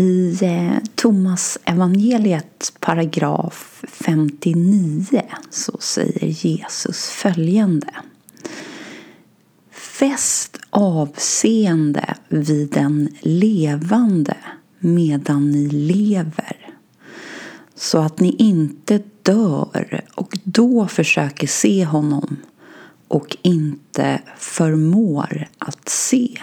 I 0.00 0.38
eh, 0.42 0.78
Thomas 0.94 1.58
evangeliet 1.64 2.72
paragraf 2.80 3.84
59 3.88 5.22
så 5.50 5.76
säger 5.80 6.26
Jesus 6.26 7.08
följande. 7.08 7.94
Fäst 9.70 10.58
avseende 10.70 12.14
vid 12.28 12.70
den 12.70 13.08
levande 13.20 14.36
medan 14.78 15.50
ni 15.50 15.68
lever 15.68 16.70
så 17.74 17.98
att 17.98 18.20
ni 18.20 18.36
inte 18.38 19.02
dör 19.22 20.04
och 20.14 20.38
då 20.44 20.88
försöker 20.88 21.46
se 21.46 21.84
honom 21.84 22.36
och 23.08 23.36
inte 23.42 24.22
förmår 24.38 25.48
att 25.58 25.88
se. 25.88 26.38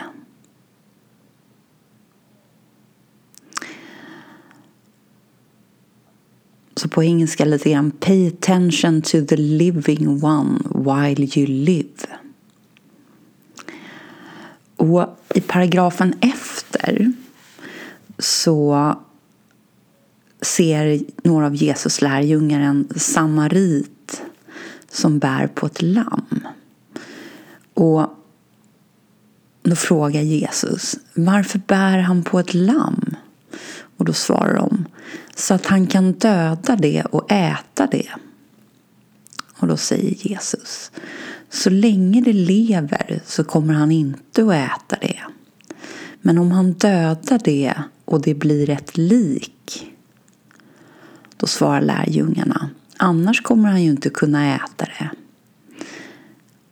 Så 6.77 6.87
på 6.89 7.03
engelska 7.03 7.45
lite 7.45 7.69
grann 7.71 7.91
Pay 7.91 8.27
attention 8.27 9.01
to 9.01 9.25
the 9.27 9.37
living 9.37 10.23
one 10.23 10.59
while 10.75 11.27
you 11.35 11.47
live. 11.47 12.17
Och 14.75 15.19
i 15.35 15.41
paragrafen 15.41 16.13
efter 16.21 17.13
så 18.19 18.95
ser 20.41 20.99
några 21.23 21.45
av 21.45 21.55
Jesus 21.55 22.01
lärjungar 22.01 22.59
en 22.59 22.87
samarit 22.95 24.23
som 24.91 25.19
bär 25.19 25.47
på 25.47 25.65
ett 25.65 25.81
lamm. 25.81 26.47
Och 27.73 28.07
då 29.63 29.75
frågar 29.75 30.21
Jesus 30.21 30.95
varför 31.13 31.61
bär 31.67 31.97
han 31.97 32.23
på 32.23 32.39
ett 32.39 32.53
lamm? 32.53 33.15
Och 33.97 34.05
då 34.05 34.13
svarar 34.13 34.55
de 34.55 34.85
så 35.37 35.53
att 35.53 35.65
han 35.65 35.87
kan 35.87 36.11
döda 36.11 36.75
det 36.75 37.01
och 37.01 37.31
äta 37.31 37.87
det. 37.87 38.09
Och 39.59 39.67
då 39.67 39.77
säger 39.77 40.27
Jesus 40.27 40.91
så 41.49 41.69
länge 41.69 42.21
det 42.21 42.33
lever 42.33 43.21
så 43.25 43.43
kommer 43.43 43.73
han 43.73 43.91
inte 43.91 44.41
att 44.43 44.53
äta 44.53 44.95
det. 45.01 45.19
Men 46.21 46.37
om 46.37 46.51
han 46.51 46.71
dödar 46.73 47.41
det 47.43 47.73
och 48.05 48.21
det 48.21 48.33
blir 48.33 48.69
ett 48.69 48.97
lik 48.97 49.93
då 51.37 51.47
svarar 51.47 51.81
lärjungarna 51.81 52.69
annars 52.97 53.41
kommer 53.41 53.69
han 53.69 53.83
ju 53.83 53.89
inte 53.89 54.09
kunna 54.09 54.55
äta 54.55 54.85
det. 54.85 55.09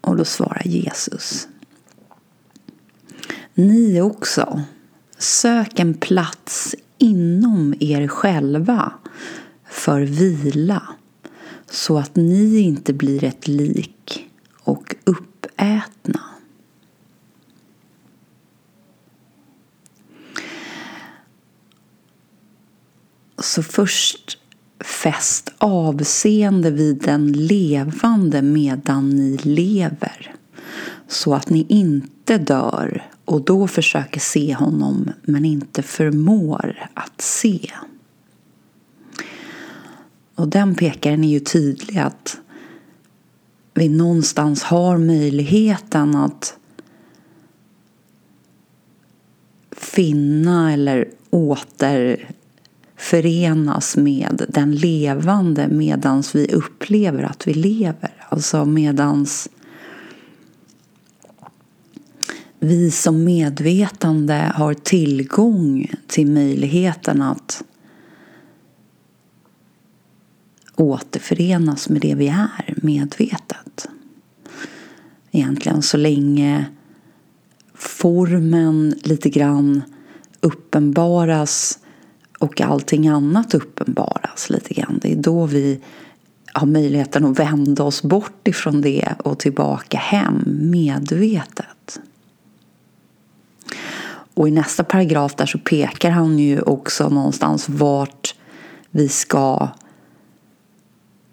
Och 0.01 0.17
då 0.17 0.25
svarar 0.25 0.67
Jesus 0.67 1.47
Ni 3.53 4.01
också, 4.01 4.61
sök 5.17 5.79
en 5.79 5.93
plats 5.93 6.75
inom 6.97 7.73
er 7.79 8.07
själva 8.07 8.93
för 9.69 10.01
vila 10.01 10.83
så 11.69 11.97
att 11.97 12.15
ni 12.15 12.57
inte 12.59 12.93
blir 12.93 13.23
ett 13.23 13.47
lik 13.47 14.29
och 14.63 14.95
uppätna. 15.03 16.19
Så 23.37 23.63
först 23.63 24.37
fäst 24.79 25.53
avseende 25.57 26.71
vid 26.71 27.01
den 27.01 27.31
levande 27.31 28.41
medan 28.41 29.09
ni 29.09 29.37
lever 29.37 30.35
så 31.07 31.33
att 31.33 31.49
ni 31.49 31.65
inte 31.69 32.37
dör 32.37 33.14
och 33.25 33.41
då 33.41 33.67
försöker 33.67 34.19
se 34.19 34.53
honom 34.53 35.11
men 35.21 35.45
inte 35.45 35.81
förmår 35.81 36.89
att 36.93 37.21
se. 37.21 37.71
Och 40.35 40.47
den 40.47 40.75
pekaren 40.75 41.23
är 41.23 41.29
ju 41.29 41.39
tydlig 41.39 41.97
att 41.97 42.37
vi 43.73 43.89
någonstans 43.89 44.63
har 44.63 44.97
möjligheten 44.97 46.15
att 46.15 46.57
finna 49.71 50.73
eller 50.73 51.09
återförenas 51.29 53.97
med 53.97 54.45
den 54.49 54.75
levande 54.75 55.67
medan 55.67 56.23
vi 56.33 56.53
upplever 56.53 57.23
att 57.23 57.47
vi 57.47 57.53
lever. 57.53 58.13
Alltså 58.29 58.65
medans 58.65 59.49
vi 62.65 62.91
som 62.91 63.23
medvetande 63.23 64.51
har 64.55 64.73
tillgång 64.73 65.91
till 66.07 66.27
möjligheten 66.27 67.21
att 67.21 67.63
återförenas 70.75 71.89
med 71.89 72.01
det 72.01 72.15
vi 72.15 72.27
är 72.27 72.73
medvetet. 72.77 73.87
Egentligen 75.31 75.81
så 75.81 75.97
länge 75.97 76.65
formen 77.73 78.95
lite 79.03 79.29
grann 79.29 79.81
uppenbaras 80.41 81.79
och 82.39 82.61
allting 82.61 83.07
annat 83.07 83.53
uppenbaras 83.53 84.49
lite 84.49 84.73
grann. 84.73 84.99
Det 85.01 85.11
är 85.11 85.15
då 85.15 85.45
vi 85.45 85.79
har 86.53 86.67
möjligheten 86.67 87.25
att 87.25 87.39
vända 87.39 87.83
oss 87.83 88.03
bort 88.03 88.47
ifrån 88.47 88.81
det 88.81 89.13
och 89.23 89.39
tillbaka 89.39 89.97
hem 89.97 90.43
medvetet. 90.45 91.99
Och 94.35 94.47
i 94.47 94.51
nästa 94.51 94.83
paragraf 94.83 95.35
där 95.35 95.45
så 95.45 95.57
pekar 95.57 96.09
han 96.09 96.39
ju 96.39 96.61
också 96.61 97.09
någonstans 97.09 97.69
vart 97.69 98.35
vi 98.91 99.09
ska 99.09 99.69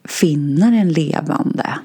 finna 0.05 0.71
den 0.71 0.89
levande. 0.89 1.79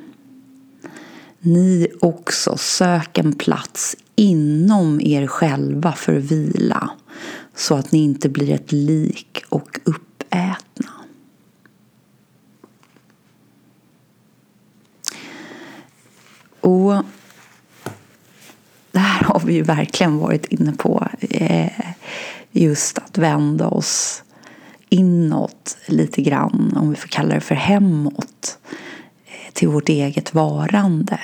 Ni 1.40 1.88
också 2.02 2.58
sök 2.58 3.18
en 3.18 3.34
plats 3.34 3.96
inom 4.16 5.02
er 5.02 5.28
själva 5.28 5.92
för 5.92 6.14
vila 6.14 6.90
så 7.56 7.76
att 7.76 7.92
ni 7.92 8.04
inte 8.04 8.30
blir 8.30 8.52
ett 8.52 8.72
lik 8.72 9.44
och 9.50 9.80
uppätna. 9.84 10.92
Och 16.60 17.04
det 18.98 19.02
här 19.02 19.24
har 19.24 19.40
vi 19.40 19.54
ju 19.54 19.62
verkligen 19.62 20.18
varit 20.18 20.46
inne 20.46 20.74
på. 20.74 21.08
Eh, 21.20 21.72
just 22.52 22.98
att 22.98 23.18
vända 23.18 23.68
oss 23.68 24.24
inåt 24.90 25.78
lite 25.88 26.22
grann, 26.22 26.74
om 26.78 26.90
vi 26.90 26.96
får 26.96 27.08
kalla 27.08 27.36
det 27.36 27.42
för 27.42 27.56
hemåt, 27.56 28.58
eh, 29.26 29.54
till 29.54 29.68
vårt 29.68 29.90
eget 29.90 30.34
varande. 30.34 31.20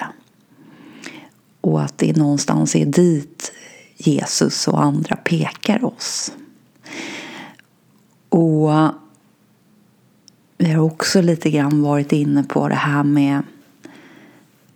Och 1.61 1.81
att 1.81 1.97
det 1.97 2.17
någonstans 2.17 2.75
är 2.75 2.85
dit 2.85 3.51
Jesus 3.97 4.67
och 4.67 4.83
andra 4.83 5.15
pekar 5.15 5.85
oss. 5.85 6.31
Och 8.29 8.69
vi 10.57 10.71
har 10.71 10.83
också 10.83 11.21
lite 11.21 11.49
grann 11.49 11.81
varit 11.81 12.11
inne 12.11 12.43
på 12.43 12.67
det 12.67 12.75
här 12.75 13.03
med 13.03 13.41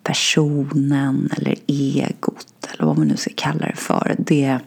personen 0.03 1.29
eller 1.37 1.55
egot 1.67 2.46
eller 2.77 2.87
vad 2.87 2.97
man 2.97 3.07
nu 3.07 3.17
ska 3.17 3.31
kalla 3.35 3.67
det 3.67 3.75
för. 3.75 4.15
Det 4.17 4.59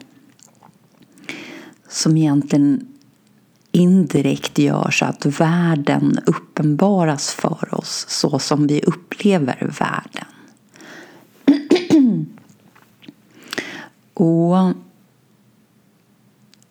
som 1.89 2.17
egentligen 2.17 2.87
indirekt 3.71 4.57
gör 4.57 4.91
så 4.91 5.05
att 5.05 5.25
världen 5.25 6.19
uppenbaras 6.25 7.31
för 7.31 7.75
oss 7.75 8.05
så 8.09 8.39
som 8.39 8.67
vi 8.67 8.81
upplever 8.81 9.73
världen. 9.79 10.25
Och 14.13 14.73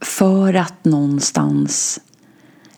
för 0.01 0.55
att 0.55 0.85
någonstans 0.85 2.01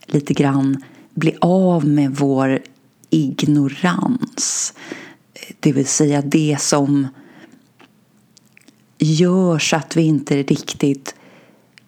lite 0.06 0.34
grann 0.34 0.84
bli 1.14 1.36
av 1.40 1.86
med 1.86 2.16
vår 2.16 2.62
ignorans 3.10 4.74
det 5.60 5.72
vill 5.72 5.86
säga 5.86 6.22
det 6.22 6.56
som 6.60 7.08
gör 9.04 9.58
så 9.58 9.76
att 9.76 9.96
vi 9.96 10.02
inte 10.02 10.42
riktigt 10.42 11.14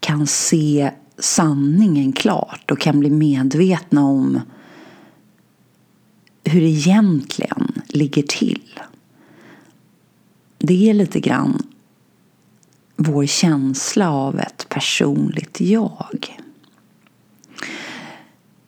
kan 0.01 0.27
se 0.27 0.91
sanningen 1.19 2.13
klart 2.13 2.71
och 2.71 2.81
kan 2.81 3.01
bli 3.01 3.11
medvetna 3.11 4.05
om 4.05 4.41
hur 6.45 6.61
det 6.61 6.67
egentligen 6.67 7.83
ligger 7.89 8.23
till. 8.23 8.81
Det 10.59 10.91
är 10.91 10.95
lite 10.95 11.21
grann 11.21 11.63
vår 12.97 13.27
känsla 13.27 14.11
av 14.11 14.39
ett 14.39 14.67
personligt 14.69 15.61
jag. 15.61 16.39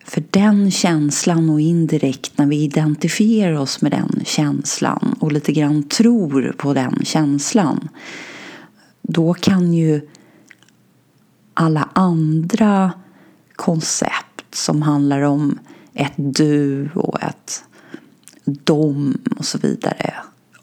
För 0.05 0.25
den 0.31 0.71
känslan 0.71 1.51
och 1.51 1.61
indirekt 1.61 2.39
när 2.39 2.47
vi 2.47 2.63
identifierar 2.63 3.59
oss 3.59 3.83
med 3.83 3.93
den 3.93 4.23
känslan 4.25 5.17
och 5.21 5.33
lite 5.33 5.53
grann 5.53 5.83
tror 5.83 6.55
på 6.59 6.75
den 6.75 7.05
känslan 7.05 7.89
då 9.09 9.35
kan 9.35 9.75
ju 9.75 10.09
alla 11.55 11.89
andra 11.93 12.93
koncept 13.57 14.55
som 14.55 14.83
handlar 14.83 15.23
om 15.23 15.59
ett 15.95 16.15
du 16.17 16.89
och 16.95 17.23
ett 17.23 17.65
dom 18.45 19.19
och 19.39 19.45
så 19.45 19.59
vidare 19.59 20.15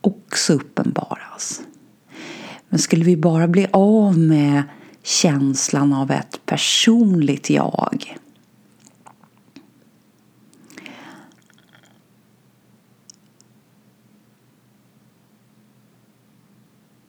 också 0.01 0.53
uppenbaras. 0.53 1.61
Men 2.69 2.79
skulle 2.79 3.05
vi 3.05 3.17
bara 3.17 3.47
bli 3.47 3.67
av 3.71 4.17
med 4.17 4.63
känslan 5.03 5.93
av 5.93 6.11
ett 6.11 6.39
personligt 6.45 7.49
jag 7.49 8.17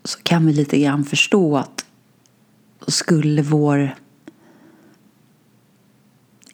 så 0.04 0.18
kan 0.22 0.46
vi 0.46 0.52
lite 0.52 0.78
grann 0.78 1.04
förstå 1.04 1.56
att 1.56 1.86
skulle 2.88 3.42
vår 3.42 3.94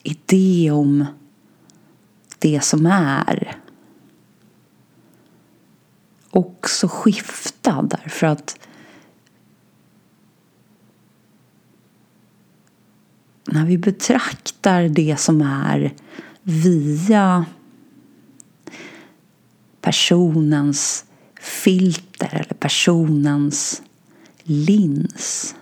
idé 0.03 0.71
om 0.71 1.05
det 2.39 2.61
som 2.63 2.85
är 2.85 3.57
också 6.29 6.87
skifta 6.87 7.81
därför 7.81 8.27
att 8.27 8.59
när 13.45 13.65
vi 13.65 13.77
betraktar 13.77 14.89
det 14.89 15.19
som 15.19 15.41
är 15.41 15.93
via 16.43 17.45
personens 19.81 21.05
filter 21.41 22.29
eller 22.33 22.53
personens 22.53 23.81
lins 24.43 25.55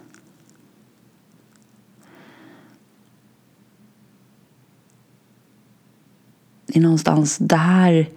Det 6.65 6.79
är 6.79 6.81
någonstans 6.81 7.37
där 7.37 8.09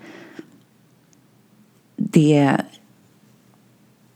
det 1.97 2.57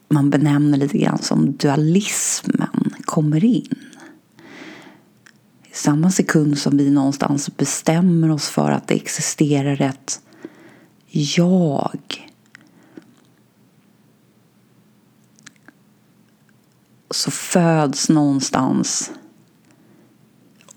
man 0.09 0.31
benämner 0.31 0.79
lite 0.79 0.99
grann 0.99 1.19
som 1.19 1.57
dualismen 1.57 2.95
kommer 3.05 3.45
in. 3.45 3.75
I 5.65 5.75
samma 5.75 6.11
sekund 6.11 6.59
som 6.59 6.77
vi 6.77 6.91
någonstans 6.91 7.57
bestämmer 7.57 8.31
oss 8.31 8.49
för 8.49 8.71
att 8.71 8.89
det 8.89 8.95
existerar 8.95 9.83
ett 9.83 10.21
jag 11.37 12.26
så 17.11 17.31
föds 17.31 18.09
någonstans 18.09 19.11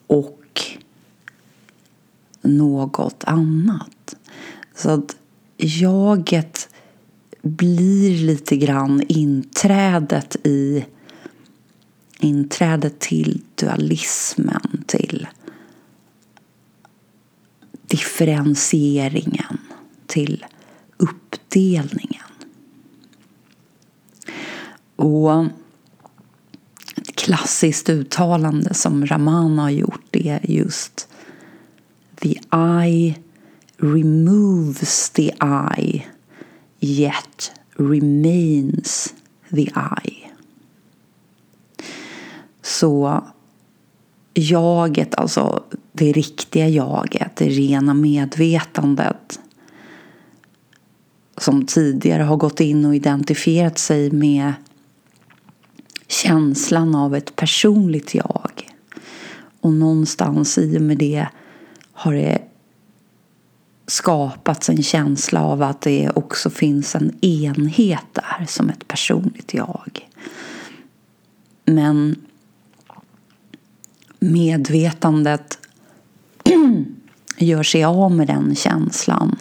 och 0.08 0.62
något 2.42 3.24
annat. 3.24 4.16
Så 4.76 4.90
att 4.90 5.16
jaget 5.58 6.70
blir 7.42 8.26
lite 8.26 8.58
grann 8.58 9.02
inträdet 9.08 10.36
i 10.44 10.86
inträdet 12.20 13.00
till 13.00 13.42
dualismen, 13.56 14.84
till 14.88 15.28
differentieringen, 17.88 19.58
till 20.08 20.46
uppdelningen. 20.98 22.24
Och 24.96 25.46
klassiskt 27.20 27.90
uttalande 27.90 28.74
som 28.74 29.06
Ramana 29.06 29.62
har 29.62 29.70
gjort 29.70 30.16
är 30.16 30.52
just 30.52 31.08
The 32.16 32.40
eye 32.52 33.16
removes 33.78 35.10
the 35.10 35.32
eye 35.42 36.06
yet 36.80 37.52
remains 37.76 39.14
the 39.50 39.68
eye. 39.76 40.32
Så 42.62 43.24
jaget, 44.34 45.16
alltså 45.16 45.64
det 45.92 46.12
riktiga 46.12 46.68
jaget, 46.68 47.36
det 47.36 47.50
rena 47.50 47.94
medvetandet 47.94 49.40
som 51.38 51.66
tidigare 51.66 52.24
har 52.24 52.38
gått 52.38 52.60
in 52.60 52.86
och 52.86 52.96
identifierat 52.96 53.78
sig 53.78 54.12
med 54.12 54.54
känslan 56.24 56.96
av 56.96 57.16
ett 57.16 57.36
personligt 57.36 58.16
jag. 58.16 58.70
Och 59.62 59.74
någonstans 59.74 60.58
i 60.58 60.78
och 60.78 60.82
med 60.82 60.98
det 60.98 61.28
har 61.94 62.14
det 62.14 62.42
skapats 63.88 64.70
en 64.70 64.84
känsla 64.84 65.44
av 65.44 65.62
att 65.62 65.82
det 65.82 66.10
också 66.16 66.50
finns 66.50 66.96
en 66.96 67.26
enhet 67.26 68.06
där 68.14 68.46
som 68.48 68.70
ett 68.70 68.88
personligt 68.88 69.54
jag. 69.54 70.10
Men 71.66 72.16
medvetandet 74.20 75.58
gör 77.38 77.64
sig 77.64 77.84
av 77.84 78.12
med 78.12 78.28
den 78.28 78.56
känslan. 78.56 79.36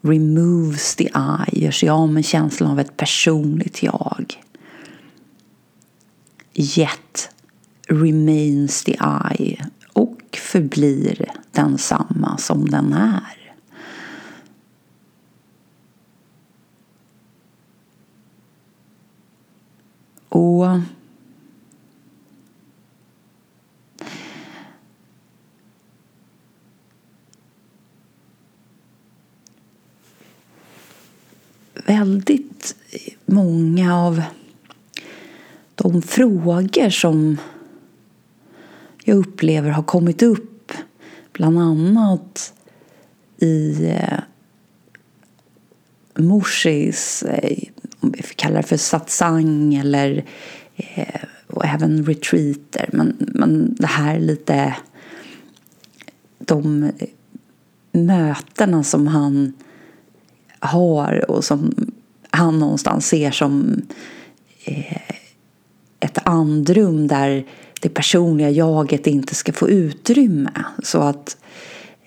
Removes 0.00 0.96
the 0.96 1.04
I, 1.04 1.64
gör 1.64 1.70
sig 1.70 1.88
av 1.88 2.08
med 2.08 2.24
känslan 2.24 2.70
av 2.70 2.80
ett 2.80 2.96
personligt 2.96 3.82
jag. 3.82 4.42
Yet 6.54 7.30
remains 7.88 8.84
the 8.84 8.96
eye 9.00 9.66
och 9.92 10.20
förblir 10.32 11.32
densamma 11.52 12.38
som 12.38 12.70
den 12.70 12.92
är. 12.92 13.54
Och 20.28 20.80
väldigt 31.86 32.76
många 33.26 33.96
av 33.96 34.22
de 35.82 36.02
frågor 36.02 36.90
som 36.90 37.36
jag 39.04 39.16
upplever 39.16 39.70
har 39.70 39.82
kommit 39.82 40.22
upp 40.22 40.72
bland 41.32 41.58
annat 41.58 42.54
i 43.38 43.86
eh, 43.88 44.18
Morsis, 46.16 47.22
eh, 47.22 47.58
om 48.00 48.10
vi 48.10 48.22
kallar 48.22 48.56
det 48.56 48.68
för 48.68 48.76
satsang 48.76 49.74
eller 49.74 50.24
eh, 50.76 51.22
och 51.46 51.64
även 51.64 52.04
retreater. 52.06 52.88
Men, 52.92 53.16
men 53.18 53.74
det 53.78 53.86
här 53.86 54.18
lite 54.18 54.76
de 56.38 56.82
eh, 56.82 56.90
mötena 57.92 58.84
som 58.84 59.06
han 59.06 59.52
har 60.58 61.30
och 61.30 61.44
som 61.44 61.74
han 62.30 62.58
någonstans 62.58 63.06
ser 63.06 63.30
som 63.30 63.82
eh, 64.64 65.11
ett 66.02 66.18
andrum 66.24 67.06
där 67.06 67.44
det 67.80 67.88
personliga 67.88 68.50
jaget 68.50 69.06
inte 69.06 69.34
ska 69.34 69.52
få 69.52 69.68
utrymme. 69.68 70.64
Så 70.82 70.98
att 70.98 71.36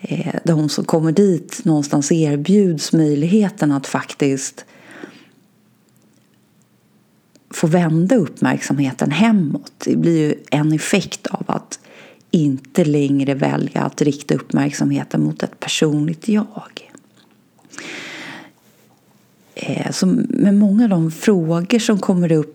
eh, 0.01 0.35
de 0.43 0.69
som 0.69 0.85
kommer 0.85 1.11
dit 1.11 1.61
någonstans 1.63 2.11
erbjuds 2.11 2.93
möjligheten 2.93 3.71
att 3.71 3.87
faktiskt 3.87 4.65
få 7.49 7.67
vända 7.67 8.15
uppmärksamheten 8.15 9.11
hemåt. 9.11 9.71
Det 9.85 9.95
blir 9.95 10.17
ju 10.17 10.35
en 10.51 10.73
effekt 10.73 11.27
av 11.27 11.43
att 11.47 11.79
inte 12.31 12.85
längre 12.85 13.33
välja 13.33 13.81
att 13.81 14.01
rikta 14.01 14.35
uppmärksamheten 14.35 15.23
mot 15.23 15.43
ett 15.43 15.59
personligt 15.59 16.27
jag. 16.27 16.91
Eh, 19.55 19.91
så 19.91 20.05
med 20.29 20.53
många 20.53 20.83
av 20.83 20.89
de 20.89 21.11
frågor 21.11 21.79
som 21.79 21.99
kommer 21.99 22.31
upp 22.31 22.54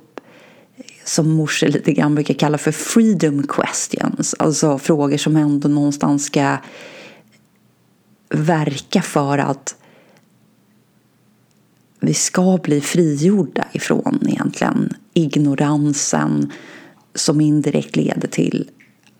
som 1.04 1.30
Morse 1.30 1.68
lite 1.68 1.92
grann 1.92 2.14
brukar 2.14 2.34
kalla 2.34 2.58
för 2.58 2.72
freedom 2.72 3.46
questions. 3.46 4.34
Alltså 4.38 4.78
frågor 4.78 5.16
som 5.16 5.36
ändå 5.36 5.68
någonstans 5.68 6.24
ska 6.24 6.56
verka 8.28 9.02
för 9.02 9.38
att 9.38 9.76
vi 12.00 12.14
ska 12.14 12.58
bli 12.62 12.80
frigjorda 12.80 13.64
ifrån 13.72 14.18
egentligen 14.28 14.94
ignoransen 15.14 16.52
som 17.14 17.40
indirekt 17.40 17.96
leder 17.96 18.28
till 18.28 18.70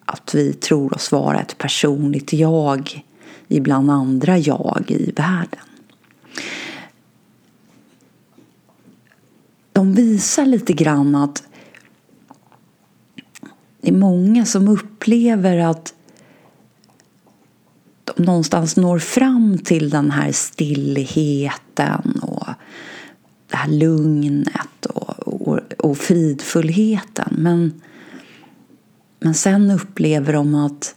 att 0.05 0.35
vi 0.35 0.53
tror 0.53 0.95
oss 0.95 1.13
vara 1.13 1.41
ett 1.41 1.59
personligt 1.59 2.33
jag 2.33 3.05
ibland 3.49 3.91
andra 3.91 4.39
jag 4.39 4.85
i 4.89 5.13
världen. 5.17 5.61
De 9.73 9.95
visar 9.95 10.47
lite 10.47 10.73
grann 10.73 11.15
att 11.15 11.43
det 13.81 13.89
är 13.89 13.93
många 13.93 14.47
som 14.47 14.69
upplever 14.69 15.59
att 15.59 15.95
de 18.05 18.23
någonstans 18.23 18.77
når 18.77 18.99
fram 18.99 19.59
till 19.59 19.91
den 19.91 20.11
här 20.11 20.33
stillheten 20.33 22.21
och 22.23 22.47
det 23.51 23.57
här 23.57 23.71
lugnet 23.71 24.87
och, 24.87 25.29
och, 25.29 25.61
och 25.79 25.99
fridfullheten. 25.99 27.35
Men, 27.39 27.81
men 29.21 29.35
sen 29.35 29.71
upplever 29.71 30.33
de 30.33 30.55
att 30.55 30.95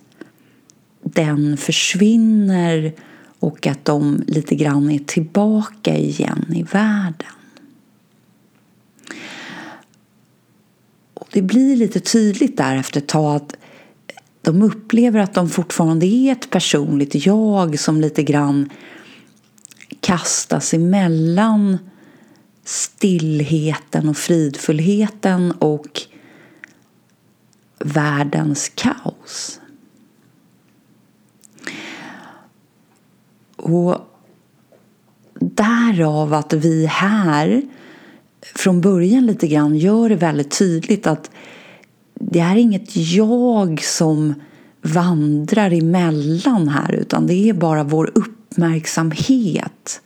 den 1.04 1.58
försvinner 1.58 2.94
och 3.40 3.68
att 3.68 3.86
de 3.86 4.24
lite 4.28 4.56
grann 4.56 4.92
är 4.92 5.00
tillbaka 5.00 5.98
igen 5.98 6.46
i 6.56 6.63
världen. 6.63 7.43
Det 11.34 11.42
blir 11.42 11.75
lite 11.75 12.00
tydligt 12.00 12.58
där 12.58 12.75
efter 12.75 13.02
ett 13.02 13.08
tag 13.08 13.36
att 13.36 13.56
de 14.42 14.62
upplever 14.62 15.20
att 15.20 15.34
de 15.34 15.50
fortfarande 15.50 16.06
är 16.06 16.32
ett 16.32 16.50
personligt 16.50 17.25
jag 17.25 17.80
som 17.80 18.02
lite 18.02 18.24
grann 18.24 18.70
kastas 20.00 20.74
emellan 20.74 21.78
stillheten 22.63 24.10
och 24.10 24.18
fridfullheten 24.18 25.52
och 25.52 26.02
världens 27.80 28.72
kaos. 28.75 29.60
Och 33.56 33.98
därav 35.40 36.34
att 36.34 36.54
vi 36.54 36.86
här 36.86 37.62
från 38.56 38.82
början 38.82 39.26
lite 39.26 39.48
grann 39.48 39.78
gör 39.78 40.10
det 40.10 40.16
väldigt 40.16 40.58
tydligt 40.58 41.08
att 41.08 41.32
det 42.14 42.40
är 42.40 42.56
inget 42.56 42.96
jag 42.96 43.84
som 43.84 44.34
vandrar 44.82 45.72
emellan 45.74 46.68
här 46.68 46.94
utan 46.94 47.28
det 47.28 47.50
är 47.50 47.54
bara 47.54 47.84
vår 47.84 48.12
uppmärksamhet 48.16 50.02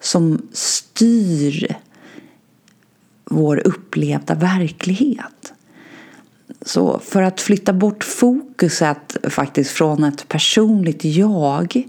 som 0.00 0.48
styr 0.52 1.76
vår 3.24 3.66
upplevda 3.66 4.34
verklighet. 4.34 5.52
Så 6.62 6.98
för 6.98 7.22
att 7.22 7.40
flytta 7.40 7.72
bort 7.72 8.04
fokuset 8.04 9.16
faktiskt 9.28 9.70
från 9.70 10.04
ett 10.04 10.28
personligt 10.28 11.04
jag 11.04 11.82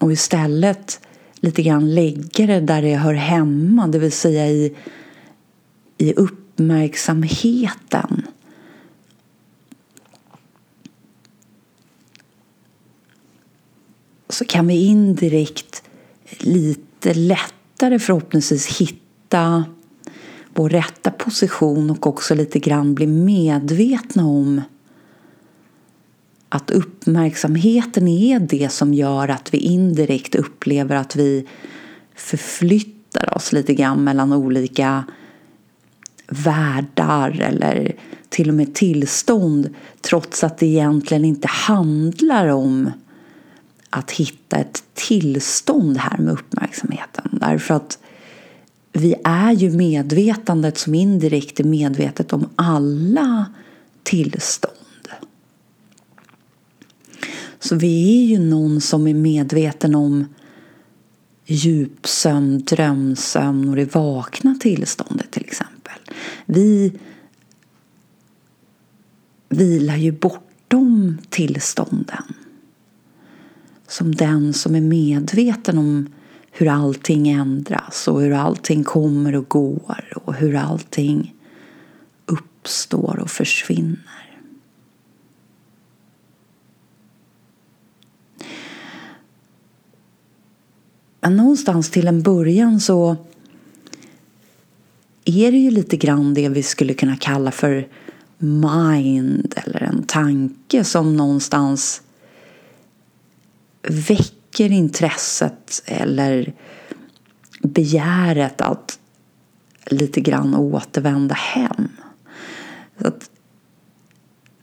och 0.00 0.12
istället 0.12 1.00
lite 1.44 1.62
grann 1.62 1.94
lägga 1.94 2.46
det 2.46 2.60
där 2.60 2.82
det 2.82 2.94
hör 2.94 3.14
hemma, 3.14 3.86
det 3.86 3.98
vill 3.98 4.12
säga 4.12 4.48
i, 4.48 4.74
i 5.98 6.12
uppmärksamheten. 6.12 8.26
Så 14.28 14.44
kan 14.44 14.66
vi 14.66 14.86
indirekt 14.86 15.82
lite 16.38 17.14
lättare 17.14 17.98
förhoppningsvis 17.98 18.80
hitta 18.80 19.64
vår 20.54 20.68
rätta 20.68 21.10
position 21.10 21.90
och 21.90 22.06
också 22.06 22.34
lite 22.34 22.58
grann 22.58 22.94
bli 22.94 23.06
medvetna 23.06 24.26
om 24.26 24.62
att 26.54 26.70
uppmärksamheten 26.70 28.08
är 28.08 28.38
det 28.38 28.72
som 28.72 28.94
gör 28.94 29.28
att 29.28 29.54
vi 29.54 29.58
indirekt 29.58 30.34
upplever 30.34 30.96
att 30.96 31.16
vi 31.16 31.46
förflyttar 32.14 33.36
oss 33.36 33.52
lite 33.52 33.74
grann 33.74 34.04
mellan 34.04 34.32
olika 34.32 35.04
världar 36.28 37.40
eller 37.40 37.96
till 38.28 38.48
och 38.48 38.54
med 38.54 38.74
tillstånd 38.74 39.74
trots 40.00 40.44
att 40.44 40.58
det 40.58 40.66
egentligen 40.66 41.24
inte 41.24 41.48
handlar 41.48 42.48
om 42.48 42.90
att 43.90 44.10
hitta 44.10 44.56
ett 44.56 44.82
tillstånd 44.94 45.96
här 45.96 46.18
med 46.18 46.32
uppmärksamheten. 46.32 47.28
Därför 47.32 47.74
att 47.74 47.98
vi 48.92 49.14
är 49.24 49.52
ju 49.52 49.70
medvetandet 49.70 50.78
som 50.78 50.94
indirekt 50.94 51.60
är 51.60 51.64
medvetet 51.64 52.32
om 52.32 52.48
alla 52.56 53.46
tillstånd. 54.02 54.83
Så 57.64 57.76
vi 57.76 58.22
är 58.22 58.26
ju 58.26 58.38
någon 58.38 58.80
som 58.80 59.06
är 59.06 59.14
medveten 59.14 59.94
om 59.94 60.26
djupsömn, 61.46 62.64
drömsömn 62.64 63.68
och 63.68 63.76
det 63.76 63.94
vakna 63.94 64.54
tillståndet 64.60 65.30
till 65.30 65.44
exempel. 65.44 65.92
Vi 66.46 66.92
vilar 69.48 69.96
ju 69.96 70.12
bortom 70.12 71.18
tillstånden. 71.28 72.24
Som 73.88 74.14
den 74.14 74.52
som 74.52 74.74
är 74.74 74.80
medveten 74.80 75.78
om 75.78 76.12
hur 76.50 76.68
allting 76.68 77.28
ändras 77.28 78.08
och 78.08 78.20
hur 78.20 78.32
allting 78.32 78.84
kommer 78.84 79.34
och 79.34 79.48
går 79.48 80.18
och 80.24 80.34
hur 80.34 80.54
allting 80.56 81.34
uppstår 82.26 83.18
och 83.18 83.30
försvinner. 83.30 84.24
Men 91.13 91.13
någonstans 91.30 91.90
till 91.90 92.08
en 92.08 92.22
början 92.22 92.80
så 92.80 93.16
är 95.24 95.52
det 95.52 95.58
ju 95.58 95.70
lite 95.70 95.96
grann 95.96 96.34
det 96.34 96.48
vi 96.48 96.62
skulle 96.62 96.94
kunna 96.94 97.16
kalla 97.16 97.50
för 97.50 97.88
mind 98.38 99.54
eller 99.56 99.82
en 99.82 100.02
tanke 100.02 100.84
som 100.84 101.16
någonstans 101.16 102.02
väcker 103.82 104.72
intresset 104.72 105.82
eller 105.86 106.52
begäret 107.62 108.60
att 108.60 108.98
lite 109.86 110.20
grann 110.20 110.54
återvända 110.54 111.34
hem. 111.34 111.88
Så 113.00 113.08
att 113.08 113.30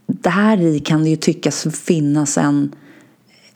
där 0.07 0.61
i 0.61 0.79
kan 0.79 1.03
det 1.03 1.09
ju 1.09 1.15
tyckas 1.15 1.67
finnas 1.73 2.37
en 2.37 2.75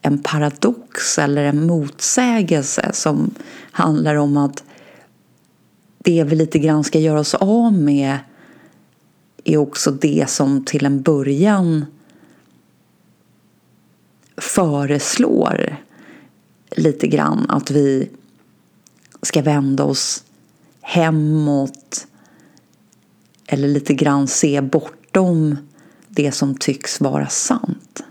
en 0.06 0.24
paradox 0.24 1.20
eller 1.20 1.44
en 1.44 1.68
motsägelse 1.68 2.90
som 2.94 3.36
handlar 3.72 4.16
om 4.16 4.38
att 4.38 4.64
det 5.98 6.24
vi 6.24 6.36
lite 6.36 6.60
grann 6.60 6.84
ska 6.84 7.00
göra 7.00 7.20
oss 7.20 7.34
av 7.34 7.74
med 7.74 8.18
är 9.44 9.58
också 9.58 9.92
det 9.92 10.30
som 10.30 10.66
till 10.66 10.86
en 10.86 11.02
början 11.02 11.86
föreslår 14.38 15.78
lite 16.72 17.08
grann 17.08 17.46
att 17.50 17.72
vi 17.72 18.10
ska 19.22 19.42
vända 19.42 19.84
oss 19.84 20.24
hemåt 20.82 22.08
eller 23.48 23.68
lite 23.68 23.94
grann 23.94 24.28
se 24.28 24.62
bortom 24.62 25.58
det 26.08 26.32
som 26.32 26.58
tycks 26.58 27.02
vara 27.02 27.28
sant. 27.28 28.05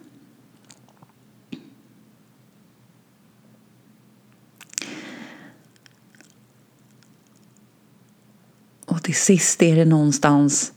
Sist 9.25 9.62
är 9.62 9.76
det 9.76 9.85
någonstans 9.85 10.73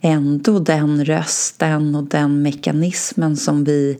ändå 0.00 0.58
den 0.58 1.04
rösten 1.04 1.94
och 1.94 2.04
den 2.04 2.42
mekanismen 2.42 3.36
som 3.36 3.64
vi 3.64 3.98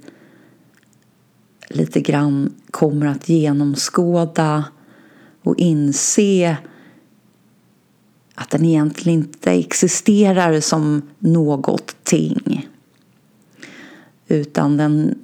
lite 1.69 2.01
grann 2.01 2.55
kommer 2.71 3.07
att 3.07 3.29
genomskåda 3.29 4.65
och 5.43 5.59
inse 5.59 6.57
att 8.35 8.51
den 8.51 8.65
egentligen 8.65 9.19
inte 9.19 9.51
existerar 9.51 10.61
som 10.61 11.03
något 11.19 11.97
ting. 12.03 12.69
Utan 14.29 14.77
den 14.77 15.19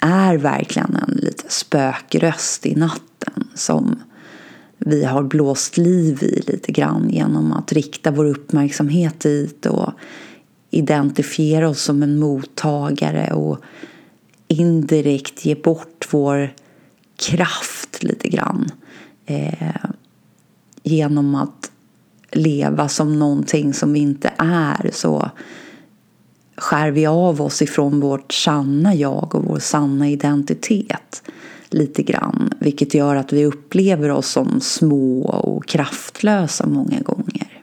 är 0.00 0.36
verkligen 0.36 0.96
en 0.96 1.14
lite 1.14 1.44
spökröst 1.48 2.66
i 2.66 2.74
natten 2.74 3.48
som 3.54 3.98
vi 4.86 5.04
har 5.04 5.22
blåst 5.22 5.76
liv 5.76 6.22
i 6.22 6.42
lite 6.46 6.72
grann 6.72 7.10
genom 7.10 7.52
att 7.52 7.72
rikta 7.72 8.10
vår 8.10 8.24
uppmärksamhet 8.24 9.20
dit 9.20 9.66
och 9.66 9.92
identifiera 10.70 11.68
oss 11.68 11.82
som 11.82 12.02
en 12.02 12.18
mottagare 12.18 13.32
och 13.32 13.58
indirekt 14.48 15.44
ge 15.44 15.54
bort 15.54 16.06
vår 16.10 16.54
kraft 17.16 18.02
lite 18.02 18.28
grann 18.28 18.68
eh, 19.26 19.90
genom 20.82 21.34
att 21.34 21.70
leva 22.32 22.88
som 22.88 23.18
någonting 23.18 23.74
som 23.74 23.92
vi 23.92 24.00
inte 24.00 24.32
är 24.38 24.90
så 24.92 25.30
skär 26.56 26.90
vi 26.90 27.06
av 27.06 27.42
oss 27.42 27.62
ifrån 27.62 28.00
vårt 28.00 28.32
sanna 28.32 28.94
jag 28.94 29.34
och 29.34 29.44
vår 29.44 29.58
sanna 29.58 30.08
identitet 30.08 31.22
lite 31.70 32.02
grann. 32.02 32.52
Vilket 32.60 32.94
gör 32.94 33.16
att 33.16 33.32
vi 33.32 33.46
upplever 33.46 34.10
oss 34.10 34.28
som 34.28 34.60
små 34.60 35.22
och 35.22 35.66
kraftlösa 35.66 36.66
många 36.66 37.00
gånger. 37.00 37.62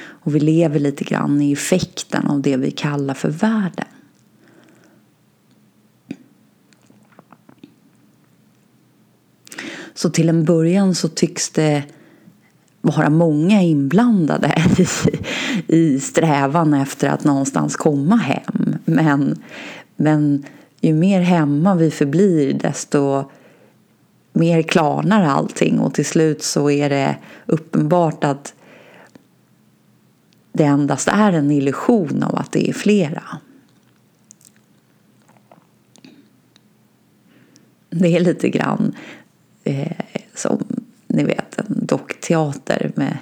Och 0.00 0.34
vi 0.34 0.40
lever 0.40 0.80
lite 0.80 1.04
grann 1.04 1.42
i 1.42 1.52
effekten 1.52 2.26
av 2.26 2.42
det 2.42 2.56
vi 2.56 2.70
kallar 2.70 3.14
för 3.14 3.30
världen. 3.30 3.86
Så 9.94 10.10
till 10.10 10.28
en 10.28 10.44
början 10.44 10.94
så 10.94 11.08
tycks 11.08 11.50
det 11.50 11.82
vara 12.80 13.10
många 13.10 13.62
inblandade 13.62 14.54
i, 14.78 14.86
i 15.76 16.00
strävan 16.00 16.74
efter 16.74 17.08
att 17.08 17.24
någonstans 17.24 17.76
komma 17.76 18.16
hem. 18.16 18.76
Men, 18.84 19.42
men 19.96 20.44
ju 20.80 20.94
mer 20.94 21.20
hemma 21.20 21.74
vi 21.74 21.90
förblir 21.90 22.52
desto 22.54 23.30
mer 24.32 24.62
klarnar 24.62 25.24
allting 25.24 25.78
och 25.78 25.94
till 25.94 26.06
slut 26.06 26.42
så 26.42 26.70
är 26.70 26.90
det 26.90 27.16
uppenbart 27.46 28.24
att 28.24 28.54
det 30.52 30.64
endast 30.64 31.08
är 31.08 31.32
en 31.32 31.50
illusion 31.50 32.22
av 32.22 32.36
att 32.36 32.52
det 32.52 32.68
är 32.68 32.72
flera. 32.72 33.22
Det 37.90 38.16
är 38.16 38.20
lite 38.20 38.48
grann 38.48 38.94
eh, 39.64 39.92
som 40.34 40.64
ni 41.06 41.24
vet 41.24 41.58
en 41.58 41.86
dockteater 41.86 42.92
med 42.94 43.18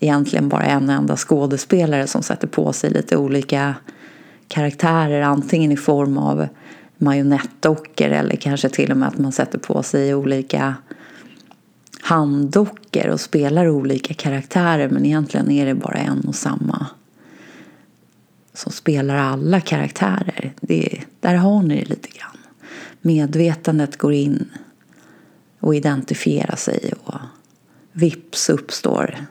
egentligen 0.00 0.48
bara 0.48 0.64
en 0.64 0.90
enda 0.90 1.16
skådespelare 1.16 2.06
som 2.06 2.22
sätter 2.22 2.48
på 2.48 2.72
sig 2.72 2.90
lite 2.90 3.16
olika 3.16 3.74
karaktärer 4.50 5.22
antingen 5.22 5.72
i 5.72 5.76
form 5.76 6.18
av 6.18 6.48
marionettdockor 6.98 8.08
eller 8.08 8.36
kanske 8.36 8.68
till 8.68 8.90
och 8.90 8.96
med 8.96 9.08
att 9.08 9.18
man 9.18 9.32
sätter 9.32 9.58
på 9.58 9.82
sig 9.82 10.14
olika 10.14 10.74
handdockor 12.00 13.08
och 13.08 13.20
spelar 13.20 13.68
olika 13.68 14.14
karaktärer 14.14 14.88
men 14.88 15.06
egentligen 15.06 15.50
är 15.50 15.66
det 15.66 15.74
bara 15.74 15.98
en 15.98 16.20
och 16.28 16.34
samma 16.34 16.86
som 18.52 18.72
spelar 18.72 19.16
alla 19.16 19.60
karaktärer. 19.60 20.52
Det, 20.60 21.00
där 21.20 21.34
har 21.34 21.62
ni 21.62 21.80
det 21.80 21.88
lite 21.88 22.08
grann. 22.08 22.38
Medvetandet 23.00 23.96
går 23.96 24.12
in 24.12 24.50
och 25.60 25.74
identifierar 25.74 26.56
sig 26.56 26.92
och 27.04 27.14
vips 27.92 28.50
uppstår 28.50 29.26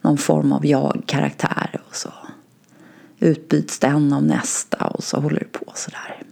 någon 0.00 0.18
form 0.18 0.52
av 0.52 0.66
jag-karaktär 0.66 1.80
och 1.88 1.96
så 1.96 2.12
utbyts 3.22 3.78
den 3.78 4.12
av 4.12 4.22
nästa 4.22 4.76
och 4.76 5.04
så 5.04 5.20
håller 5.20 5.38
det 5.38 5.58
på 5.58 5.72
sådär. 5.74 6.22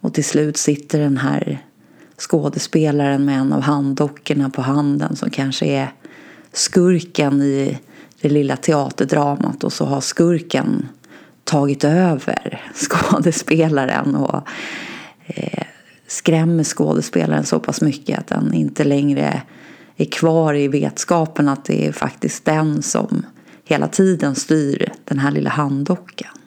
Och 0.00 0.14
till 0.14 0.24
slut 0.24 0.56
sitter 0.56 0.98
den 0.98 1.16
här 1.16 1.58
skådespelaren 2.18 3.24
med 3.24 3.38
en 3.38 3.52
av 3.52 3.60
handdockorna 3.60 4.50
på 4.50 4.62
handen 4.62 5.16
som 5.16 5.30
kanske 5.30 5.66
är 5.66 5.92
skurken 6.52 7.42
i 7.42 7.78
det 8.20 8.28
lilla 8.28 8.56
teaterdramat 8.56 9.64
och 9.64 9.72
så 9.72 9.84
har 9.84 10.00
skurken 10.00 10.88
tagit 11.44 11.84
över 11.84 12.70
skådespelaren 12.74 14.14
och 14.14 14.48
eh, 15.26 15.64
skrämmer 16.06 16.64
skådespelaren 16.64 17.44
så 17.44 17.60
pass 17.60 17.80
mycket 17.80 18.18
att 18.18 18.26
den 18.26 18.54
inte 18.54 18.84
längre 18.84 19.42
är 19.96 20.04
kvar 20.04 20.54
i 20.54 20.68
vetskapen 20.68 21.48
att 21.48 21.64
det 21.64 21.86
är 21.86 21.92
faktiskt 21.92 22.44
den 22.44 22.82
som 22.82 23.26
hela 23.68 23.88
tiden 23.88 24.34
styr 24.34 24.92
den 25.04 25.18
här 25.18 25.30
lilla 25.30 25.50
handdockan. 25.50 26.38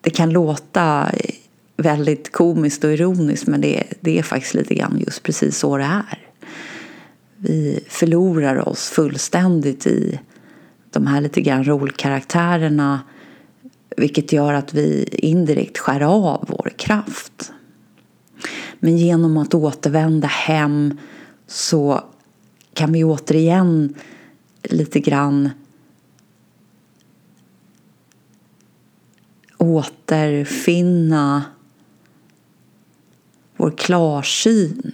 Det 0.00 0.10
kan 0.10 0.30
låta 0.30 1.10
väldigt 1.76 2.32
komiskt 2.32 2.84
och 2.84 2.92
ironiskt 2.92 3.46
men 3.46 3.60
det, 3.60 3.84
det 4.00 4.18
är 4.18 4.22
faktiskt 4.22 4.54
lite 4.54 4.74
grann 4.74 5.02
just 5.06 5.22
precis 5.22 5.58
så 5.58 5.76
det 5.76 5.84
är. 5.84 6.18
Vi 7.36 7.80
förlorar 7.88 8.68
oss 8.68 8.88
fullständigt 8.88 9.86
i 9.86 10.20
de 10.90 11.06
här 11.06 11.20
lite 11.20 11.40
grann 11.40 11.64
rollkaraktärerna 11.64 13.00
vilket 13.96 14.32
gör 14.32 14.52
att 14.52 14.74
vi 14.74 15.04
indirekt 15.12 15.78
skär 15.78 16.00
av 16.00 16.44
vår 16.48 16.72
kraft. 16.76 17.52
Men 18.78 18.96
genom 18.96 19.36
att 19.36 19.54
återvända 19.54 20.28
hem 20.28 20.98
så 21.46 22.04
kan 22.76 22.92
vi 22.92 23.04
återigen 23.04 23.94
lite 24.62 25.00
grann 25.00 25.50
återfinna 29.58 31.44
vår 33.56 33.70
klarsyn 33.70 34.92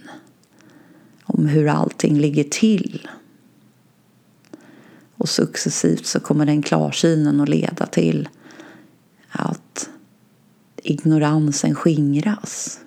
om 1.24 1.46
hur 1.46 1.68
allting 1.68 2.18
ligger 2.18 2.44
till. 2.44 3.08
Och 5.16 5.28
successivt 5.28 6.06
så 6.06 6.20
kommer 6.20 6.46
den 6.46 6.62
klarsynen 6.62 7.40
att 7.40 7.48
leda 7.48 7.86
till 7.86 8.28
att 9.28 9.90
ignoransen 10.76 11.74
skingras. 11.74 12.80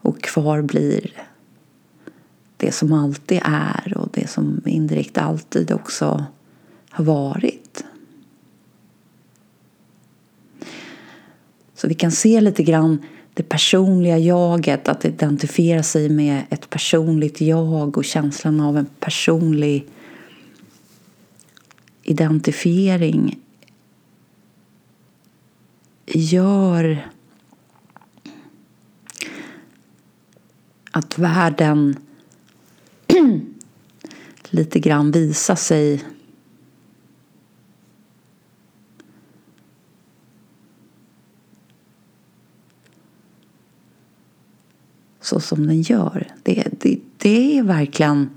Och 0.00 0.22
kvar 0.22 0.62
blir 0.62 1.27
det 2.58 2.72
som 2.72 2.92
alltid 2.92 3.40
är 3.44 3.92
och 3.96 4.08
det 4.12 4.30
som 4.30 4.60
indirekt 4.66 5.18
alltid 5.18 5.72
också 5.72 6.24
har 6.90 7.04
varit. 7.04 7.84
Så 11.74 11.88
vi 11.88 11.94
kan 11.94 12.12
se 12.12 12.40
lite 12.40 12.62
grann 12.62 13.02
det 13.34 13.42
personliga 13.42 14.18
jaget, 14.18 14.88
att 14.88 15.04
identifiera 15.04 15.82
sig 15.82 16.08
med 16.08 16.42
ett 16.50 16.70
personligt 16.70 17.40
jag 17.40 17.96
och 17.98 18.04
känslan 18.04 18.60
av 18.60 18.78
en 18.78 18.86
personlig 19.00 19.86
identifiering 22.02 23.38
gör 26.06 27.08
att 30.90 31.18
världen 31.18 31.96
lite 34.50 34.80
grann 34.80 35.10
visa 35.10 35.56
sig 35.56 36.04
så 45.28 45.40
som 45.40 45.66
den 45.66 45.82
gör. 45.82 46.26
Det, 46.42 46.68
det, 46.80 46.98
det 47.16 47.58
är 47.58 47.62
verkligen 47.62 48.30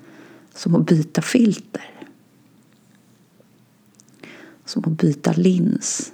som 0.53 0.75
att 0.75 0.85
byta 0.85 1.21
filter. 1.21 1.91
Som 4.65 4.83
att 4.85 4.97
byta 4.97 5.33
lins. 5.33 6.13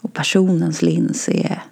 Och 0.00 0.12
personens 0.12 0.82
lins 0.82 1.28
är 1.28 1.62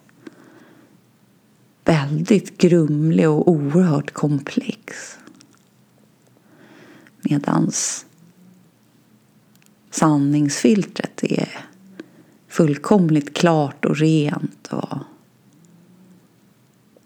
väldigt 1.89 2.59
grumlig 2.59 3.29
och 3.29 3.49
oerhört 3.49 4.11
komplex. 4.11 5.19
Medans 7.21 8.07
sanningsfiltret 9.91 11.25
är 11.25 11.49
fullkomligt 12.49 13.35
klart 13.35 13.85
och 13.85 13.97
rent 13.97 14.67
och 14.73 14.99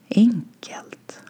enkelt. 0.08 1.20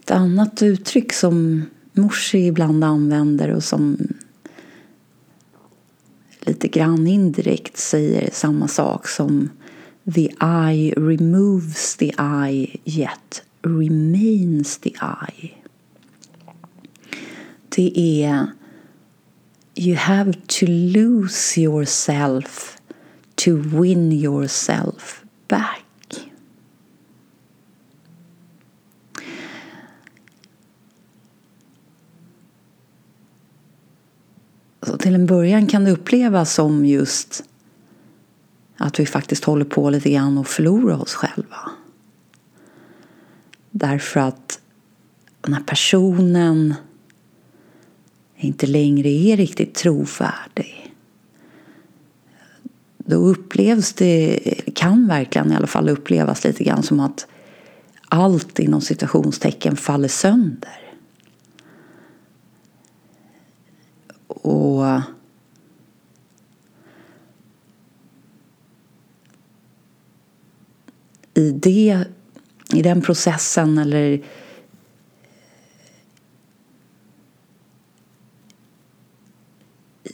Ett 0.00 0.10
annat 0.10 0.62
uttryck 0.62 1.12
som 1.12 1.64
Morsi 1.96 2.46
ibland 2.46 2.84
använder 2.84 3.50
och 3.50 3.64
som 3.64 3.96
lite 6.40 6.68
grann 6.68 7.06
indirekt 7.06 7.76
säger 7.76 8.30
samma 8.32 8.68
sak 8.68 9.08
som 9.08 9.50
The 10.14 10.28
eye 10.40 10.94
removes 10.96 11.96
the 11.96 12.12
eye 12.18 12.76
yet 12.84 13.42
remains 13.62 14.78
the 14.78 14.90
eye 14.90 15.54
det 17.76 18.22
är 18.24 18.46
You 19.78 19.96
have 19.96 20.32
to 20.32 20.66
lose 20.66 21.60
yourself 21.60 22.80
to 23.36 23.56
win 23.56 24.12
yourself 24.12 25.24
back. 25.48 25.82
Så 34.82 34.95
till 35.06 35.14
en 35.14 35.26
början 35.26 35.66
kan 35.66 35.84
det 35.84 35.90
upplevas 35.90 36.54
som 36.54 36.86
just 36.86 37.44
att 38.76 39.00
vi 39.00 39.06
faktiskt 39.06 39.44
håller 39.44 39.64
på 39.64 39.90
lite 39.90 40.10
grann 40.10 40.38
och 40.38 40.46
förlorar 40.46 41.02
oss 41.02 41.14
själva. 41.14 41.70
Därför 43.70 44.20
att 44.20 44.60
den 45.40 45.54
här 45.54 45.62
personen 45.62 46.74
inte 48.36 48.66
längre 48.66 49.08
är 49.08 49.36
riktigt 49.36 49.74
trovärdig. 49.74 50.94
Då 52.98 53.16
upplevs 53.16 53.92
det, 53.92 54.40
kan 54.74 55.08
verkligen 55.08 55.52
i 55.52 55.56
alla 55.56 55.66
fall 55.66 55.88
upplevas 55.88 56.44
lite 56.44 56.64
grann 56.64 56.82
som 56.82 57.00
att 57.00 57.26
allt 58.08 58.58
inom 58.58 58.80
situationstecken 58.80 59.76
faller 59.76 60.08
sönder. 60.08 60.85
Och 64.46 65.00
i, 71.34 71.50
det, 71.50 72.04
i 72.72 72.82
den 72.82 73.02
processen 73.02 73.78
eller 73.78 74.02
i 74.02 74.24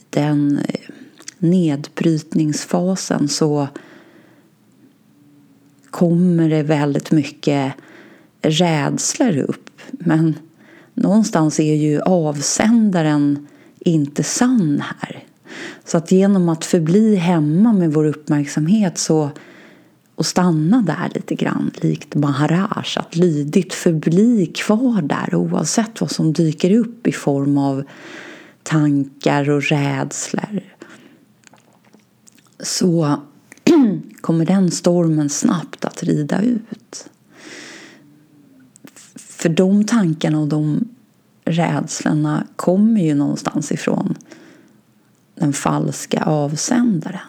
den 0.09 0.57
eh, 0.57 0.89
nedbrytningsfasen 1.37 3.29
så 3.29 3.67
kommer 5.89 6.49
det 6.49 6.63
väldigt 6.63 7.11
mycket 7.11 7.73
rädslor 8.41 9.37
upp. 9.37 9.69
Men 9.91 10.35
någonstans 10.93 11.59
är 11.59 11.75
ju 11.75 12.01
avsändaren 12.01 13.47
inte 13.85 14.23
sann 14.23 14.83
här. 14.99 15.23
Så 15.85 15.97
att 15.97 16.11
genom 16.11 16.49
att 16.49 16.65
förbli 16.65 17.15
hemma 17.15 17.73
med 17.73 17.93
vår 17.93 18.05
uppmärksamhet 18.05 18.97
så 18.97 19.31
och 20.15 20.25
stanna 20.25 20.81
där 20.81 21.11
lite 21.15 21.35
grann, 21.35 21.71
likt 21.75 22.15
Maharaj, 22.15 22.85
att 22.95 23.15
lydigt 23.15 23.73
förbli 23.73 24.45
kvar 24.45 25.01
där 25.01 25.35
oavsett 25.35 26.01
vad 26.01 26.11
som 26.11 26.33
dyker 26.33 26.77
upp 26.77 27.07
i 27.07 27.11
form 27.11 27.57
av 27.57 27.83
tankar 28.63 29.49
och 29.49 29.63
rädslor. 29.63 30.61
Så 32.59 33.19
kommer 34.21 34.45
den 34.45 34.71
stormen 34.71 35.29
snabbt 35.29 35.85
att 35.85 36.03
rida 36.03 36.41
ut. 36.41 37.09
För 39.15 39.49
de 39.49 39.83
tankarna 39.83 40.39
och 40.39 40.47
de 40.47 40.92
rädslorna 41.45 42.47
kommer 42.55 43.01
ju 43.01 43.13
någonstans 43.13 43.71
ifrån 43.71 44.15
den 45.35 45.53
falska 45.53 46.23
avsändaren 46.23 47.19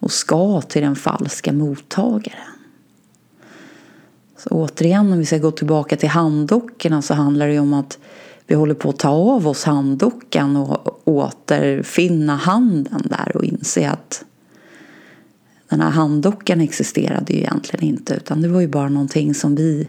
och 0.00 0.12
ska 0.12 0.60
till 0.60 0.82
den 0.82 0.96
falska 0.96 1.52
mottagaren. 1.52 2.56
Så 4.36 4.48
återigen, 4.50 5.12
om 5.12 5.18
vi 5.18 5.26
ska 5.26 5.38
gå 5.38 5.50
tillbaka 5.50 5.96
till 5.96 6.08
handdockorna 6.08 7.02
så 7.02 7.14
handlar 7.14 7.48
det 7.48 7.58
om 7.58 7.74
att 7.74 7.98
vi 8.46 8.54
håller 8.54 8.74
på 8.74 8.90
att 8.90 8.98
ta 8.98 9.08
av 9.08 9.48
oss 9.48 9.64
handdockan 9.64 10.56
och 10.56 11.00
återfinna 11.04 12.36
handen 12.36 13.02
där 13.04 13.36
och 13.36 13.44
inse 13.44 13.90
att 13.90 14.24
den 15.68 15.80
här 15.80 15.90
handdockan 15.90 16.60
existerade 16.60 17.32
ju 17.32 17.38
egentligen 17.38 17.84
inte 17.84 18.14
utan 18.14 18.42
det 18.42 18.48
var 18.48 18.60
ju 18.60 18.68
bara 18.68 18.88
någonting 18.88 19.34
som 19.34 19.54
vi 19.54 19.88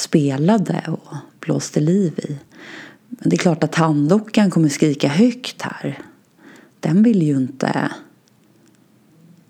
spelade 0.00 0.84
och 0.88 1.16
blåste 1.40 1.80
liv 1.80 2.18
i. 2.18 2.38
Men 3.08 3.30
det 3.30 3.36
är 3.36 3.38
klart 3.38 3.64
att 3.64 3.74
handdockan 3.74 4.50
kommer 4.50 4.68
skrika 4.68 5.08
högt 5.08 5.62
här. 5.62 6.02
Den 6.80 7.02
vill 7.02 7.22
ju 7.22 7.36
inte 7.36 7.90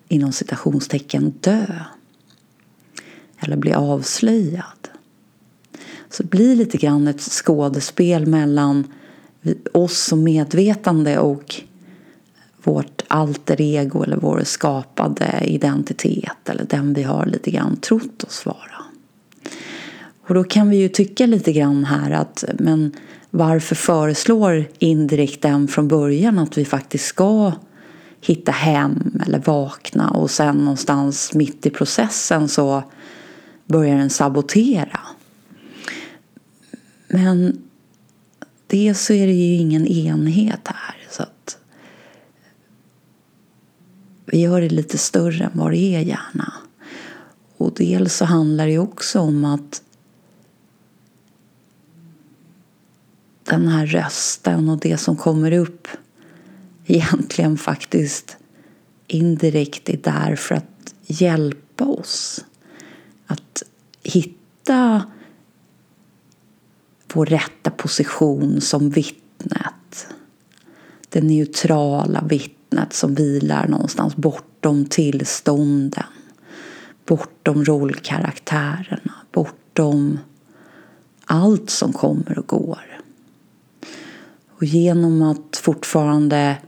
inom 0.09 0.33
citationstecken 0.33 1.35
dö 1.41 1.67
eller 3.39 3.57
bli 3.57 3.73
avslöjad. 3.73 4.89
Så 6.11 6.23
det 6.23 6.31
blir 6.31 6.57
lite 6.57 6.79
grann 6.79 7.09
ett 7.09 7.21
skådespel 7.21 8.27
mellan 8.27 8.93
oss 9.73 9.99
som 9.99 10.25
medvetande 10.25 11.19
och 11.19 11.55
vårt 12.63 13.03
alter 13.09 13.61
ego 13.61 14.03
eller 14.03 14.17
vår 14.17 14.43
skapade 14.45 15.41
identitet 15.45 16.49
eller 16.49 16.65
den 16.65 16.95
vi 16.95 17.03
har 17.03 17.27
lite 17.27 17.51
grann 17.51 17.77
trott 17.77 18.25
oss 18.25 18.47
vara. 18.47 18.80
Och 20.31 20.35
då 20.35 20.45
kan 20.45 20.71
vi 20.71 20.77
ju 20.77 20.89
tycka 20.89 21.27
lite 21.27 21.53
grann 21.53 21.85
här 21.85 22.11
att 22.11 22.45
men 22.59 22.93
varför 23.31 23.75
föreslår 23.75 24.65
indirekt 24.79 25.43
den 25.43 25.69
från 25.69 25.89
början 25.89 26.39
att 26.39 26.59
vi 26.59 26.65
faktiskt 26.65 27.05
ska 27.05 27.53
hitta 28.21 28.53
hem 28.53 29.21
eller 29.27 29.39
vakna 29.39 30.11
och 30.11 30.31
sen 30.31 30.57
någonstans 30.57 31.35
mitt 31.35 31.67
i 31.67 31.71
processen 31.71 32.49
så 32.49 32.83
börjar 33.67 33.97
den 33.97 34.11
sabotera. 34.11 35.01
Men 37.09 37.63
dels 38.67 39.01
så 39.01 39.13
är 39.13 39.27
det 39.27 39.33
ju 39.33 39.57
ingen 39.57 39.87
enhet 39.87 40.69
här 40.69 40.97
så 41.11 41.23
att 41.23 41.59
vi 44.27 44.41
gör 44.41 44.61
det 44.61 44.69
lite 44.69 44.99
större 44.99 45.45
än 45.45 45.51
vad 45.55 45.71
det 45.71 45.95
är 45.95 46.01
gärna. 46.01 46.53
Och 47.57 47.73
dels 47.77 48.15
så 48.15 48.25
handlar 48.25 48.67
det 48.67 48.79
också 48.79 49.21
om 49.21 49.45
att 49.45 49.83
den 53.51 53.69
här 53.69 53.87
rösten 53.87 54.69
och 54.69 54.79
det 54.79 54.97
som 54.97 55.17
kommer 55.17 55.53
upp 55.53 55.89
egentligen 56.87 57.59
faktiskt 57.59 58.37
indirekt 59.07 59.89
är 59.89 59.97
där 59.97 60.37
för 60.37 60.55
att 60.55 60.95
hjälpa 61.07 61.85
oss 61.85 62.45
att 63.27 63.63
hitta 64.03 65.05
vår 67.15 67.27
rätta 67.27 67.71
position 67.71 68.61
som 68.61 68.91
vittnet. 68.91 70.07
Det 71.09 71.21
neutrala 71.21 72.25
vittnet 72.29 72.93
som 72.93 73.15
vilar 73.15 73.69
någonstans 73.69 74.17
bortom 74.17 74.85
tillstånden, 74.85 76.05
bortom 77.07 77.65
rollkaraktärerna, 77.65 79.15
bortom 79.33 80.19
allt 81.25 81.71
som 81.71 81.93
kommer 81.93 82.39
och 82.39 82.47
går. 82.47 82.90
Och 84.61 84.67
genom 84.67 85.23
att 85.23 85.57
fortfarande 85.57 86.59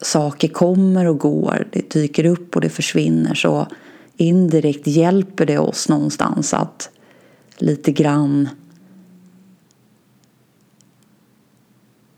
saker 0.00 0.48
kommer 0.48 1.06
och 1.06 1.18
går, 1.18 1.68
det 1.72 1.90
dyker 1.90 2.24
upp 2.24 2.56
och 2.56 2.60
det 2.60 2.68
försvinner 2.68 3.34
så 3.34 3.66
indirekt 4.16 4.86
hjälper 4.86 5.46
det 5.46 5.58
oss 5.58 5.88
någonstans 5.88 6.54
att 6.54 6.90
lite 7.58 7.92
grann 7.92 8.48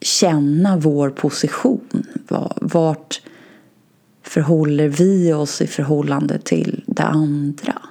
känna 0.01 0.77
vår 0.77 1.11
position. 1.11 2.07
Vart 2.61 3.23
förhåller 4.23 4.89
vi 4.89 5.33
oss 5.33 5.61
i 5.61 5.67
förhållande 5.67 6.39
till 6.39 6.85
det 6.87 7.05
andra? 7.05 7.88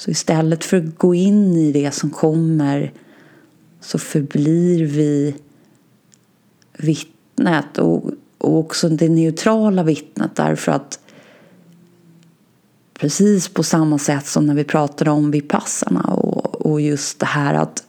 Så 0.00 0.10
istället 0.10 0.64
för 0.64 0.76
att 0.76 0.98
gå 0.98 1.14
in 1.14 1.56
i 1.56 1.72
det 1.72 1.90
som 1.90 2.10
kommer 2.10 2.92
så 3.80 3.98
förblir 3.98 4.84
vi 4.84 5.34
vittnet 6.78 7.78
och, 7.78 8.04
och 8.38 8.58
också 8.58 8.88
det 8.88 9.08
neutrala 9.08 9.82
vittnet 9.82 10.36
därför 10.36 10.72
att 10.72 10.98
precis 12.94 13.48
på 13.48 13.62
samma 13.62 13.98
sätt 13.98 14.26
som 14.26 14.46
när 14.46 14.54
vi 14.54 14.64
pratade 14.64 15.10
om 15.10 15.30
vipassarna 15.30 16.02
och, 16.02 16.66
och 16.66 16.80
just 16.80 17.18
det 17.18 17.26
här 17.26 17.54
att 17.54 17.84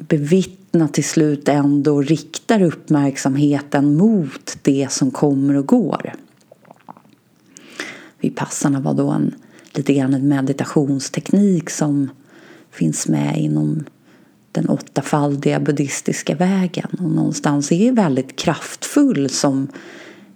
bevittna 0.00 0.88
till 0.88 1.04
slut 1.04 1.48
ändå 1.48 2.02
riktar 2.02 2.62
uppmärksamheten 2.62 3.96
mot 3.96 4.58
det 4.62 4.86
som 4.90 5.10
kommer 5.10 5.56
och 5.56 5.66
går. 5.66 6.14
Vipassarna 8.20 8.80
var 8.80 8.94
då 8.94 9.08
en 9.08 9.34
lite 9.78 9.94
grann 9.94 10.14
en 10.14 10.28
meditationsteknik 10.28 11.70
som 11.70 12.10
finns 12.70 13.08
med 13.08 13.38
inom 13.38 13.84
den 14.52 14.68
åttafaldiga 14.68 15.60
buddhistiska 15.60 16.34
vägen 16.34 16.88
och 16.90 17.10
någonstans 17.10 17.72
är 17.72 17.92
väldigt 17.92 18.36
kraftfull 18.36 19.30
som 19.30 19.68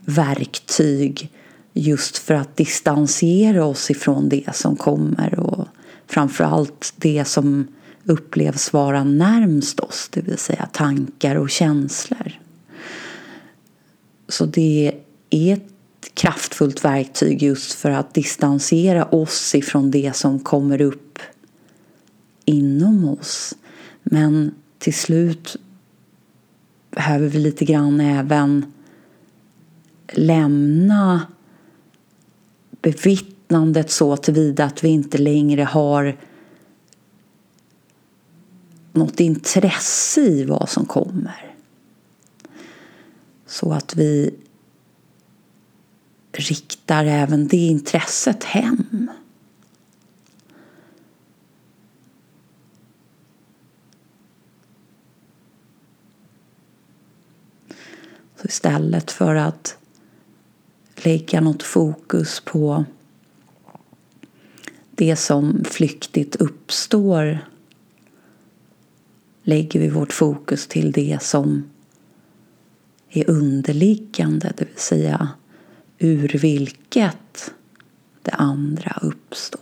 verktyg 0.05 1.31
just 1.73 2.19
för 2.19 2.35
att 2.35 2.57
distansera 2.57 3.65
oss 3.65 3.91
ifrån 3.91 4.29
det 4.29 4.57
som 4.57 4.77
kommer 4.77 5.39
och 5.39 5.69
framförallt 6.07 6.93
det 6.97 7.25
som 7.25 7.67
upplevs 8.05 8.73
vara 8.73 9.05
närmst 9.05 9.81
oss, 9.81 10.09
det 10.13 10.21
vill 10.21 10.39
säga 10.39 10.69
tankar 10.73 11.37
och 11.37 11.51
känslor. 11.51 12.41
Så 14.29 14.47
det 14.47 14.93
är 15.31 15.55
ett 15.55 15.80
kraftfullt 16.15 16.85
verktyg 16.85 17.43
just 17.43 17.73
för 17.73 17.91
att 17.91 18.15
distansera 18.15 19.05
oss 19.05 19.55
ifrån 19.55 19.91
det 19.91 20.17
som 20.17 20.39
kommer 20.39 20.81
upp 20.81 21.19
inom 22.45 23.09
oss. 23.09 23.55
Men 24.03 24.55
till 24.79 24.95
slut 24.95 25.57
behöver 26.91 27.29
vi 27.29 27.39
lite 27.39 27.65
grann 27.65 28.01
även 28.01 28.73
lämna 30.13 31.27
bevittnandet 32.83 33.91
så 33.91 34.17
tillvida 34.17 34.65
att 34.65 34.85
vi 34.85 34.89
inte 34.89 35.19
längre 35.19 35.63
har 35.63 36.17
något 38.93 39.21
intresse 39.21 40.21
i 40.21 40.45
vad 40.45 40.69
som 40.69 40.85
kommer. 40.85 41.55
Så 43.47 43.73
att 43.73 43.97
vi 43.97 44.35
riktar 46.33 47.05
även 47.05 47.49
det 47.49 47.57
intresset 47.57 48.45
hem. 48.45 49.11
Så 58.37 58.47
istället 58.47 59.11
för 59.11 59.35
att 59.35 59.77
lägga 60.97 61.41
något 61.41 61.63
fokus 61.63 62.41
på 62.41 62.85
det 64.91 65.17
som 65.17 65.65
flyktigt 65.65 66.37
uppstår 66.37 67.39
lägger 69.43 69.81
vi 69.81 69.89
vårt 69.89 70.13
fokus 70.13 70.67
till 70.67 70.93
det 70.93 71.19
som 71.23 71.71
är 73.09 73.31
underliggande, 73.31 74.53
det 74.57 74.65
vill 74.65 74.77
säga 74.77 75.29
ur 76.03 76.29
vilket 76.29 77.55
det 78.23 78.31
andra 78.31 78.99
uppstår. 79.03 79.61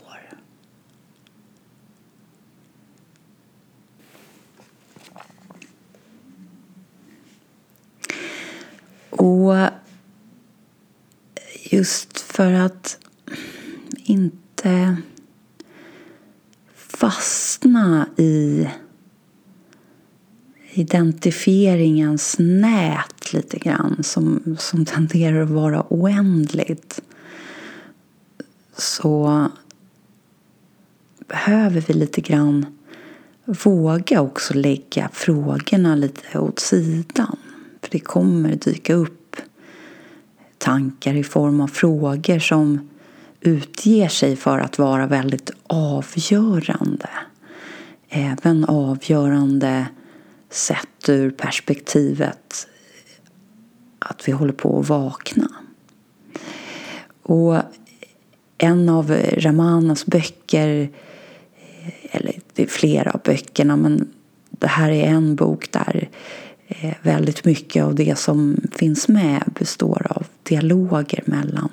Och 9.11 9.55
just 11.71 12.21
för 12.21 12.53
att 12.53 12.99
inte 13.97 14.97
fastna 16.75 18.09
i 18.17 18.69
identifieringens 20.73 22.37
nät 22.39 23.33
lite 23.33 23.59
grann 23.59 24.03
som, 24.03 24.57
som 24.59 24.85
tenderar 24.85 25.43
att 25.43 25.51
vara 25.51 25.85
oändligt 25.89 27.01
så 28.77 29.47
behöver 31.29 31.81
vi 31.81 31.95
lite 31.95 32.21
grann 32.21 32.67
våga 33.45 34.21
också 34.21 34.55
lägga 34.55 35.09
frågorna 35.13 35.97
lite 35.97 36.39
åt 36.39 36.59
sidan. 36.59 37.37
För 37.83 37.91
det 37.91 38.01
kommer 38.01 38.57
dyka 38.57 38.95
upp 38.95 39.37
tankar 40.59 41.15
i 41.15 41.25
form 41.25 41.61
av 41.61 41.69
frågor 41.69 42.39
som 42.39 42.91
utger 43.41 44.09
sig 44.09 44.37
för 44.37 44.59
att 44.59 44.79
vara 44.79 45.07
väldigt 45.07 45.51
avgörande. 45.67 47.09
Även 48.09 48.65
avgörande 48.65 49.87
sett 50.51 51.09
ur 51.09 51.31
perspektivet 51.31 52.69
att 53.99 54.29
vi 54.29 54.33
håller 54.33 54.53
på 54.53 54.81
att 54.81 54.89
vakna. 54.89 55.49
Och 57.23 57.57
en 58.59 58.89
av 58.89 59.11
Ramanas 59.37 60.07
böcker, 60.07 60.91
eller 62.11 62.35
det 62.55 62.63
är 62.63 62.67
flera 62.67 63.11
av 63.11 63.21
böckerna, 63.25 63.77
men 63.77 64.09
det 64.51 64.67
här 64.67 64.91
är 64.91 65.07
en 65.07 65.37
bok 65.37 65.73
där 65.73 66.09
eh, 66.67 66.95
väldigt 67.03 67.45
mycket 67.45 67.85
av 67.85 67.95
det 67.95 68.19
som 68.19 68.57
finns 68.73 69.09
med 69.09 69.43
består 69.59 70.07
av 70.11 70.27
dialoger 70.43 71.23
mellan 71.27 71.69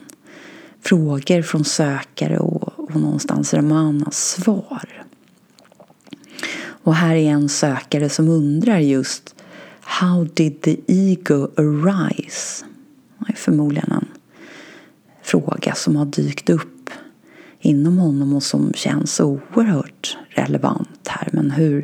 frågor 0.81 1.41
från 1.41 1.65
sökare 1.65 2.38
och, 2.38 2.79
och 2.79 2.95
någonstans 2.95 3.53
Ramanas 3.53 4.17
svar. 4.17 5.05
Och 6.85 6.95
här 6.95 7.15
är 7.15 7.31
en 7.31 7.49
sökare 7.49 8.09
som 8.09 8.27
undrar 8.27 8.79
just 8.79 9.35
How 9.81 10.27
did 10.33 10.61
the 10.61 10.77
ego 10.87 11.47
arise? 11.57 12.65
Det 13.19 13.31
är 13.33 13.35
förmodligen 13.35 13.91
en 13.91 14.07
fråga 15.23 15.75
som 15.75 15.95
har 15.95 16.05
dykt 16.05 16.49
upp 16.49 16.89
inom 17.59 17.97
honom 17.97 18.33
och 18.33 18.43
som 18.43 18.73
känns 18.73 19.19
oerhört 19.19 20.17
relevant 20.29 21.07
här. 21.07 21.29
Men 21.33 21.51
hur, 21.51 21.83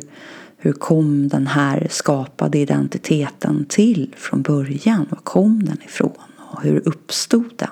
hur 0.56 0.72
kom 0.72 1.28
den 1.28 1.46
här 1.46 1.86
skapade 1.90 2.58
identiteten 2.58 3.64
till 3.68 4.14
från 4.16 4.42
början? 4.42 5.06
Var 5.10 5.18
kom 5.18 5.64
den 5.64 5.78
ifrån? 5.84 6.12
Och 6.38 6.62
hur 6.62 6.88
uppstod 6.88 7.50
den? 7.56 7.68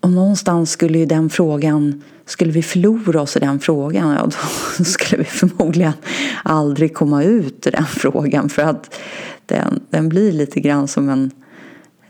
Och 0.00 0.10
någonstans 0.10 0.70
skulle 0.70 0.98
ju 0.98 1.06
den 1.06 1.30
frågan, 1.30 2.02
skulle 2.28 2.52
vi 2.52 2.62
förlora 2.62 3.22
oss 3.22 3.36
i 3.36 3.40
den 3.40 3.60
frågan, 3.60 4.10
ja 4.10 4.30
då 4.78 4.84
skulle 4.84 5.22
vi 5.22 5.28
förmodligen 5.28 5.92
aldrig 6.44 6.94
komma 6.94 7.22
ut 7.22 7.66
i 7.66 7.70
den 7.70 7.86
frågan 7.86 8.48
för 8.48 8.62
att 8.62 9.00
den, 9.46 9.80
den 9.90 10.08
blir 10.08 10.32
lite 10.32 10.60
grann 10.60 10.88
som 10.88 11.08
en 11.08 11.30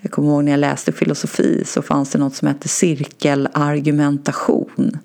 jag 0.01 0.13
kommer 0.13 0.29
ihåg 0.29 0.45
när 0.45 0.53
jag 0.53 0.61
läste 0.61 0.93
filosofi 0.93 1.63
så 1.67 1.83
fanns 1.83 2.11
det 2.11 2.19
något 2.19 2.35
som 2.35 2.49
hette 2.49 2.69
cirkelargumentation 2.69 4.99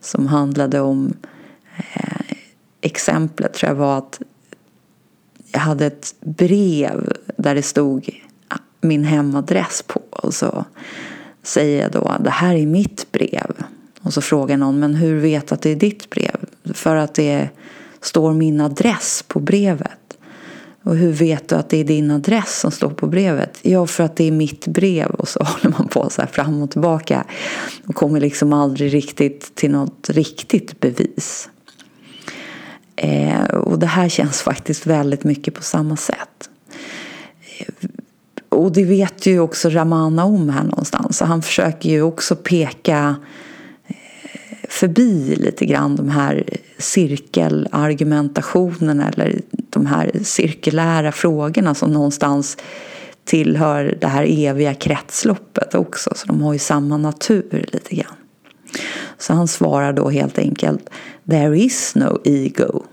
som 0.00 0.26
handlade 0.26 0.80
om 0.80 1.14
eh, 1.76 2.36
exemplet 2.80 3.54
tror 3.54 3.70
jag 3.70 3.76
var 3.76 3.98
att 3.98 4.20
jag 5.52 5.60
hade 5.60 5.86
ett 5.86 6.14
brev 6.20 7.12
där 7.36 7.54
det 7.54 7.62
stod 7.62 8.20
ah, 8.48 8.58
min 8.80 9.04
hemadress 9.04 9.84
på 9.86 10.02
och 10.10 10.34
så 10.34 10.64
säger 11.42 11.82
jag 11.82 11.92
då 11.92 12.16
det 12.20 12.30
här 12.30 12.54
är 12.54 12.66
mitt 12.66 13.12
brev. 13.12 13.53
Och 14.04 14.14
så 14.14 14.20
frågar 14.20 14.56
någon 14.56 14.80
men 14.80 14.94
hur 14.94 15.20
vet 15.20 15.52
att 15.52 15.62
det 15.62 15.70
är 15.70 15.76
ditt 15.76 16.10
brev? 16.10 16.36
För 16.74 16.96
att 16.96 17.14
det 17.14 17.48
står 18.00 18.32
min 18.32 18.60
adress 18.60 19.24
på 19.28 19.40
brevet. 19.40 19.98
Och 20.82 20.96
hur 20.96 21.12
vet 21.12 21.48
du 21.48 21.54
att 21.54 21.68
det 21.68 21.76
är 21.76 21.84
din 21.84 22.10
adress 22.10 22.60
som 22.60 22.70
står 22.70 22.90
på 22.90 23.06
brevet? 23.06 23.58
Ja, 23.62 23.86
för 23.86 24.04
att 24.04 24.16
det 24.16 24.24
är 24.24 24.30
mitt 24.30 24.66
brev. 24.66 25.10
Och 25.10 25.28
så 25.28 25.42
håller 25.44 25.78
man 25.78 25.88
på 25.88 26.10
så 26.10 26.22
här 26.22 26.28
fram 26.28 26.62
och 26.62 26.70
tillbaka. 26.70 27.24
Och 27.86 27.94
kommer 27.94 28.20
liksom 28.20 28.52
aldrig 28.52 28.94
riktigt 28.94 29.54
till 29.54 29.70
något 29.70 30.10
riktigt 30.10 30.80
bevis. 30.80 31.48
Eh, 32.96 33.44
och 33.44 33.78
det 33.78 33.86
här 33.86 34.08
känns 34.08 34.42
faktiskt 34.42 34.86
väldigt 34.86 35.24
mycket 35.24 35.54
på 35.54 35.62
samma 35.62 35.96
sätt 35.96 36.48
eh, 37.58 37.88
och 38.48 38.72
det 38.72 38.84
vet 38.84 39.26
ju 39.26 39.40
också 39.40 39.68
Ramana 39.68 40.24
om 40.24 40.48
här 40.48 40.64
någonstans. 40.64 41.18
Så 41.18 41.24
han 41.24 41.42
försöker 41.42 41.88
ju 41.88 42.02
också 42.02 42.36
peka 42.36 43.16
förbi 44.74 45.36
lite 45.36 45.66
grann 45.66 45.96
de 45.96 46.08
här 46.08 46.44
cirkelargumentationerna 46.78 49.08
eller 49.08 49.40
de 49.70 49.86
här 49.86 50.10
cirkulära 50.22 51.12
frågorna 51.12 51.74
som 51.74 51.92
någonstans 51.92 52.56
tillhör 53.24 53.98
det 54.00 54.06
här 54.06 54.26
eviga 54.28 54.74
kretsloppet 54.74 55.74
också. 55.74 56.10
Så 56.14 56.26
de 56.26 56.42
har 56.42 56.52
ju 56.52 56.58
samma 56.58 56.96
natur 56.96 57.66
lite 57.72 57.94
grann. 57.94 58.14
Så 59.18 59.32
han 59.32 59.48
svarar 59.48 59.92
då 59.92 60.10
helt 60.10 60.38
enkelt 60.38 60.90
There 61.30 61.58
is 61.58 61.94
no 61.94 62.20
ego. 62.24 62.84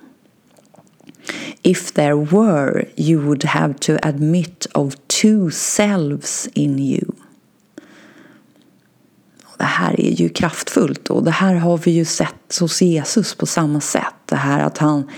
If 1.63 1.91
there 1.91 2.15
were, 2.15 2.85
you 2.95 3.21
would 3.21 3.43
have 3.43 3.73
to 3.73 3.97
admit 4.01 4.67
of 4.73 4.95
two 5.07 5.51
selves 5.51 6.49
in 6.53 6.79
you. 6.79 7.05
Det 9.61 9.65
här 9.65 10.01
är 10.01 10.11
ju 10.11 10.29
kraftfullt 10.29 11.09
och 11.09 11.23
det 11.23 11.31
här 11.31 11.55
har 11.55 11.77
vi 11.77 11.91
ju 11.91 12.05
sett 12.05 12.57
hos 12.59 12.81
Jesus 12.81 13.35
på 13.35 13.45
samma 13.45 13.81
sätt. 13.81 14.15
Det 14.25 14.35
här 14.35 14.63
att 14.63 14.77
han 14.77 15.09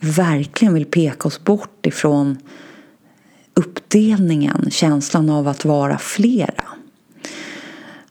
verkligen 0.00 0.74
vill 0.74 0.84
peka 0.84 1.28
oss 1.28 1.44
bort 1.44 1.86
ifrån 1.86 2.38
uppdelningen, 3.54 4.70
känslan 4.70 5.30
av 5.30 5.48
att 5.48 5.64
vara 5.64 5.98
flera. 5.98 6.64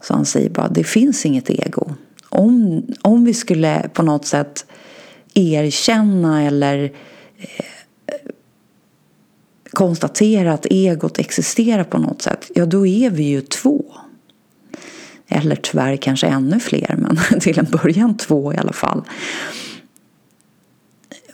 Så 0.02 0.14
han 0.14 0.26
säger 0.26 0.50
bara, 0.50 0.68
det 0.68 0.84
finns 0.84 1.26
inget 1.26 1.50
ego. 1.50 1.96
Om, 2.30 2.84
om 3.02 3.26
vi 3.26 3.34
skulle 3.34 3.90
på 3.94 4.04
något 4.04 4.26
sätt 4.26 4.66
erkänna 5.34 6.44
eller 6.44 6.92
Eh, 7.38 8.16
konstatera 9.72 10.54
att 10.54 10.66
egot 10.70 11.20
existerar 11.20 11.84
på 11.84 11.98
något 11.98 12.22
sätt, 12.22 12.52
ja 12.56 12.66
då 12.66 12.88
är 12.88 13.10
vi 13.10 13.24
ju 13.24 13.42
två. 13.42 13.86
Eller 15.32 15.56
tyvärr 15.56 15.98
kanske 15.98 16.28
ännu 16.28 16.60
fler, 16.60 16.96
men 16.98 17.20
till 17.40 17.60
en 17.60 17.66
början 17.66 18.18
två 18.18 18.54
i 18.54 18.58
alla 18.58 18.74
fall. 18.74 19.04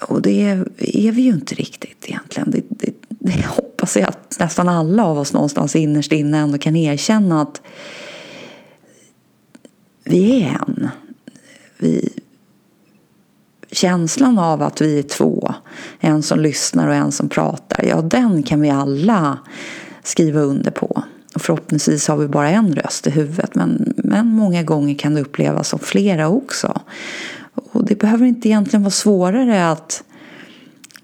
Och 0.02 0.22
det 0.22 0.42
är 0.80 1.12
vi 1.12 1.22
ju 1.22 1.32
inte 1.32 1.56
riktigt 1.56 2.06
egentligen. 2.06 2.52
Det, 2.52 2.62
det, 2.70 2.94
det 3.10 3.46
hoppas 3.46 3.98
jag 3.98 4.10
att 4.10 4.38
nästan 4.40 4.70
alla 4.70 5.06
av 5.06 5.20
oss 5.20 5.34
någonstans 5.34 5.76
innerst 5.76 6.12
inne 6.12 6.38
ändå 6.38 6.58
kan 6.58 6.76
erkänna 6.76 7.42
att 7.42 7.62
vi 10.04 10.42
är 10.42 10.48
en. 10.48 10.90
Vi, 11.78 12.10
känslan 13.72 14.40
av 14.40 14.62
att 14.62 14.82
vi 14.82 15.00
är 15.00 15.04
två, 15.04 15.54
en 16.00 16.24
som 16.24 16.40
lyssnar 16.40 16.88
och 16.88 16.96
en 16.96 17.12
som 17.12 17.30
pratar, 17.30 17.86
ja 17.86 18.02
den 18.02 18.44
kan 18.44 18.62
vi 18.62 18.70
alla 18.70 19.40
skriva 20.04 20.40
under 20.40 20.72
på. 20.72 21.04
Förhoppningsvis 21.39 22.08
har 22.08 22.17
vi 22.17 22.28
bara 22.28 22.50
en 22.50 22.76
röst 22.76 23.08
i 23.08 23.10
huvudet 23.10 23.56
men, 23.56 23.93
men 23.98 24.28
många 24.28 24.63
gånger 24.63 24.95
kan 24.95 25.15
det 25.15 25.21
upplevas 25.21 25.69
som 25.69 25.80
flera 25.80 26.28
också. 26.28 26.82
Och 27.56 27.86
det 27.86 27.95
behöver 27.95 28.26
inte 28.26 28.48
egentligen 28.48 28.84
vara 28.84 28.91
svårare 28.91 29.71
att 29.71 30.04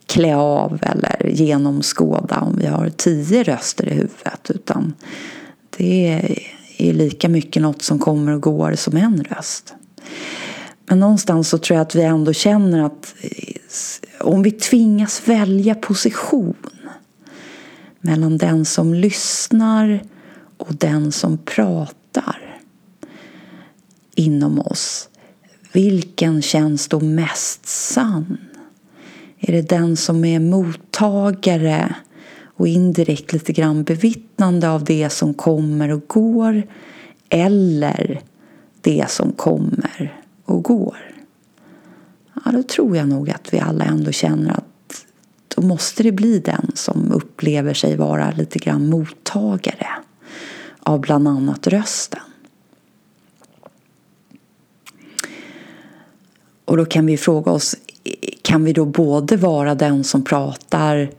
klä 0.06 0.36
av 0.36 0.80
eller 0.82 1.28
genomskåda 1.28 2.40
om 2.40 2.58
vi 2.58 2.68
har 2.68 2.90
tio 2.90 3.44
röster 3.44 3.90
i 3.90 3.94
huvudet 3.94 4.50
utan 4.50 4.94
det 5.78 6.22
är 6.78 6.94
lika 6.94 7.30
mycket 7.30 7.62
något 7.62 7.82
som 7.82 8.00
kommer 8.00 8.32
och 8.32 8.42
går 8.42 8.76
som 8.76 8.98
en 8.98 9.24
röst. 9.24 9.74
Men 10.86 11.00
någonstans 11.00 11.50
så 11.50 11.58
tror 11.58 11.78
jag 11.78 11.82
att 11.82 11.96
vi 11.96 12.02
ändå 12.02 12.34
känner 12.34 12.84
att 12.84 13.16
om 14.20 14.44
vi 14.44 14.52
tvingas 14.52 15.28
välja 15.28 15.76
position 15.76 16.56
mellan 18.02 18.38
den 18.38 18.66
som 18.66 18.94
lyssnar 18.94 20.04
och 20.62 20.76
den 20.76 21.12
som 21.12 21.38
pratar 21.38 22.60
inom 24.16 24.60
oss. 24.60 25.10
Vilken 25.72 26.42
känns 26.42 26.88
då 26.88 27.00
mest 27.00 27.66
sann? 27.66 28.38
Är 29.40 29.52
det 29.52 29.70
den 29.70 29.98
som 29.98 30.26
är 30.26 30.40
mottagare 30.40 31.96
och 32.44 32.68
indirekt 32.68 33.34
lite 33.34 33.54
grann 33.54 33.84
bevittnande 33.84 34.70
av 34.70 34.84
det 34.84 35.10
som 35.10 35.34
kommer 35.34 35.92
och 35.92 36.08
går 36.08 36.64
eller 37.30 38.22
det 38.82 39.06
som 39.10 39.32
kommer 39.32 40.22
och 40.46 40.64
går? 40.64 40.98
Ja, 42.46 42.52
då 42.52 42.64
tror 42.64 42.98
jag 42.98 43.08
nog 43.08 43.30
att 43.30 43.54
vi 43.54 43.60
alla 43.60 43.86
ändå 43.86 44.12
känner 44.12 44.52
att 44.52 45.06
då 45.56 45.62
måste 45.62 46.04
det 46.04 46.12
bli 46.12 46.40
den 46.40 46.72
som 46.74 47.12
upplever 47.12 47.74
sig 47.74 47.96
vara 47.96 48.32
lite 48.32 48.60
grann 48.60 48.90
mottagare 48.90 49.88
av 50.84 51.02
bland 51.02 51.28
annat 51.28 51.68
rösten. 51.68 52.20
Och 56.66 56.78
då 56.78 56.86
kan 56.86 57.06
vi 57.06 57.18
fråga 57.18 57.52
oss, 57.52 57.76
kan 58.42 58.64
vi 58.64 58.74
då 58.74 58.86
både 58.86 59.38
vara 59.38 59.76
den 59.76 60.04
som 60.04 60.24
pratar 60.24 61.12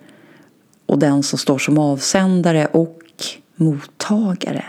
och 0.87 0.99
den 0.99 1.23
som 1.23 1.39
står 1.39 1.59
som 1.59 1.79
avsändare 1.79 2.67
och 2.67 3.03
mottagare? 3.57 4.65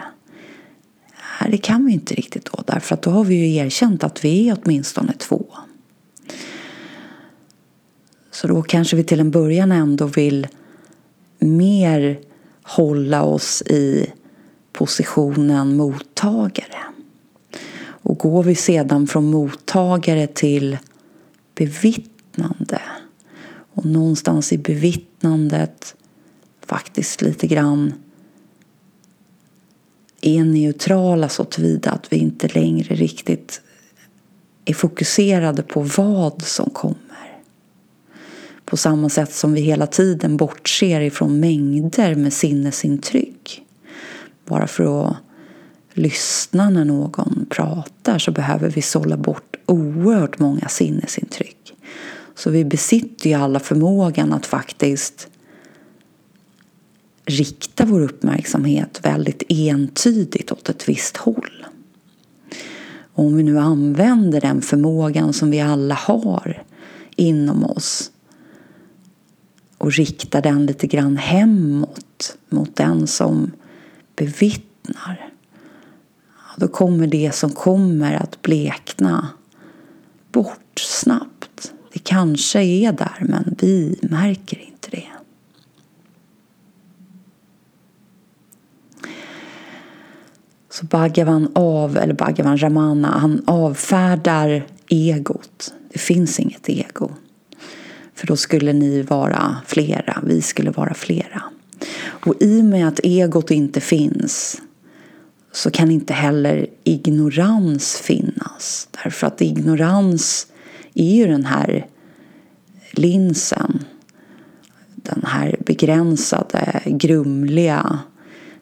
Nej, 1.41 1.51
det 1.51 1.57
kan 1.57 1.85
vi 1.85 1.93
inte 1.93 2.15
riktigt 2.15 2.45
då, 2.45 2.63
därför 2.67 2.93
att 2.93 3.01
då 3.01 3.09
har 3.09 3.23
vi 3.23 3.35
ju 3.35 3.55
erkänt 3.55 4.03
att 4.03 4.25
vi 4.25 4.49
är 4.49 4.57
åtminstone 4.63 5.13
två. 5.13 5.45
Så 8.31 8.47
då 8.47 8.61
kanske 8.61 8.95
vi 8.95 9.03
till 9.03 9.19
en 9.19 9.31
början 9.31 9.71
ändå 9.71 10.05
vill 10.05 10.47
mer 11.39 12.19
hålla 12.63 13.23
oss 13.23 13.61
i 13.61 14.07
positionen 14.83 15.75
mottagare. 15.75 16.83
Och 17.85 18.17
går 18.17 18.43
vi 18.43 18.55
sedan 18.55 19.07
från 19.07 19.31
mottagare 19.31 20.27
till 20.27 20.77
bevittnande 21.55 22.81
och 23.73 23.85
någonstans 23.85 24.53
i 24.53 24.57
bevittnandet 24.57 25.95
faktiskt 26.65 27.21
lite 27.21 27.47
grann 27.47 27.93
är 30.21 30.43
neutrala 30.43 31.29
så 31.29 31.43
tillvida 31.43 31.91
att 31.91 32.13
vi 32.13 32.17
inte 32.17 32.47
längre 32.47 32.95
riktigt 32.95 33.61
är 34.65 34.73
fokuserade 34.73 35.63
på 35.63 35.81
vad 35.81 36.41
som 36.41 36.69
kommer. 36.69 37.41
På 38.65 38.77
samma 38.77 39.09
sätt 39.09 39.33
som 39.33 39.53
vi 39.53 39.61
hela 39.61 39.87
tiden 39.87 40.37
bortser 40.37 41.01
ifrån 41.01 41.39
mängder 41.39 42.15
med 42.15 42.33
sinnesintryck. 42.33 43.62
Bara 44.45 44.67
för 44.67 45.07
att 45.07 45.15
lyssna 45.93 46.69
när 46.69 46.85
någon 46.85 47.45
pratar 47.49 48.19
så 48.19 48.31
behöver 48.31 48.69
vi 48.69 48.81
sålla 48.81 49.17
bort 49.17 49.55
oerhört 49.65 50.39
många 50.39 50.67
sinnesintryck. 50.67 51.73
Så 52.35 52.49
vi 52.49 52.65
besitter 52.65 53.29
ju 53.29 53.35
alla 53.35 53.59
förmågan 53.59 54.33
att 54.33 54.45
faktiskt 54.45 55.27
rikta 57.25 57.85
vår 57.85 58.01
uppmärksamhet 58.01 58.99
väldigt 59.03 59.43
entydigt 59.49 60.51
åt 60.51 60.69
ett 60.69 60.89
visst 60.89 61.17
håll. 61.17 61.65
Och 63.13 63.25
om 63.25 63.37
vi 63.37 63.43
nu 63.43 63.59
använder 63.59 64.41
den 64.41 64.61
förmågan 64.61 65.33
som 65.33 65.51
vi 65.51 65.61
alla 65.61 65.95
har 65.95 66.63
inom 67.15 67.65
oss 67.65 68.11
och 69.77 69.93
riktar 69.93 70.41
den 70.41 70.65
lite 70.65 70.87
grann 70.87 71.17
hemåt 71.17 72.37
mot 72.49 72.75
den 72.75 73.07
som 73.07 73.51
bevittnar 74.15 75.33
då 76.55 76.67
kommer 76.67 77.07
det 77.07 77.35
som 77.35 77.49
kommer 77.49 78.13
att 78.13 78.41
blekna 78.41 79.29
bort 80.31 80.79
snabbt. 80.79 81.73
Det 81.93 81.99
kanske 81.99 82.61
är 82.61 82.91
där 82.91 83.17
men 83.19 83.55
vi 83.59 83.99
märker 84.01 84.61
inte 84.61 84.89
det. 84.89 85.07
Så 90.69 90.85
Bhagavan 90.85 91.51
av, 91.55 91.97
eller 91.97 92.13
Bhagavan 92.13 92.57
Ramana, 92.57 93.07
han 93.07 93.43
avfärdar 93.47 94.65
egot. 94.87 95.73
Det 95.93 95.99
finns 95.99 96.39
inget 96.39 96.69
ego. 96.69 97.11
För 98.15 98.27
då 98.27 98.35
skulle 98.35 98.73
ni 98.73 99.01
vara 99.01 99.57
flera, 99.65 100.23
vi 100.23 100.41
skulle 100.41 100.71
vara 100.71 100.93
flera. 100.93 101.43
Och 102.25 102.35
i 102.39 102.61
och 102.61 102.65
med 102.65 102.87
att 102.87 102.99
egot 103.03 103.51
inte 103.51 103.81
finns 103.81 104.61
så 105.51 105.71
kan 105.71 105.91
inte 105.91 106.13
heller 106.13 106.67
ignorans 106.83 107.97
finnas. 107.97 108.87
Därför 109.03 109.27
att 109.27 109.41
ignorans 109.41 110.47
är 110.93 111.15
ju 111.15 111.27
den 111.27 111.45
här 111.45 111.87
linsen. 112.91 113.85
Den 114.95 115.23
här 115.25 115.57
begränsade, 115.65 116.81
grumliga, 116.85 117.99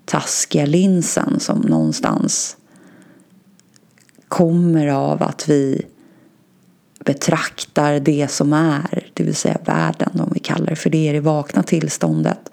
taskiga 0.05 0.65
linsen 0.65 1.39
som 1.39 1.59
någonstans 1.59 2.57
kommer 4.27 4.87
av 4.87 5.23
att 5.23 5.49
vi 5.49 5.85
betraktar 7.05 7.99
det 7.99 8.31
som 8.31 8.53
är, 8.53 9.09
det 9.13 9.23
vill 9.23 9.35
säga 9.35 9.57
världen 9.65 10.19
om 10.19 10.31
vi 10.33 10.39
kallar 10.39 10.65
det 10.65 10.75
för 10.75 10.89
det, 10.89 11.09
i 11.09 11.11
det 11.11 11.19
vakna 11.19 11.63
tillståndet 11.63 12.49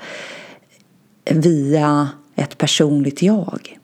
via 1.31 2.09
ett 2.37 2.59
personligt 2.59 3.23
jag. 3.23 3.79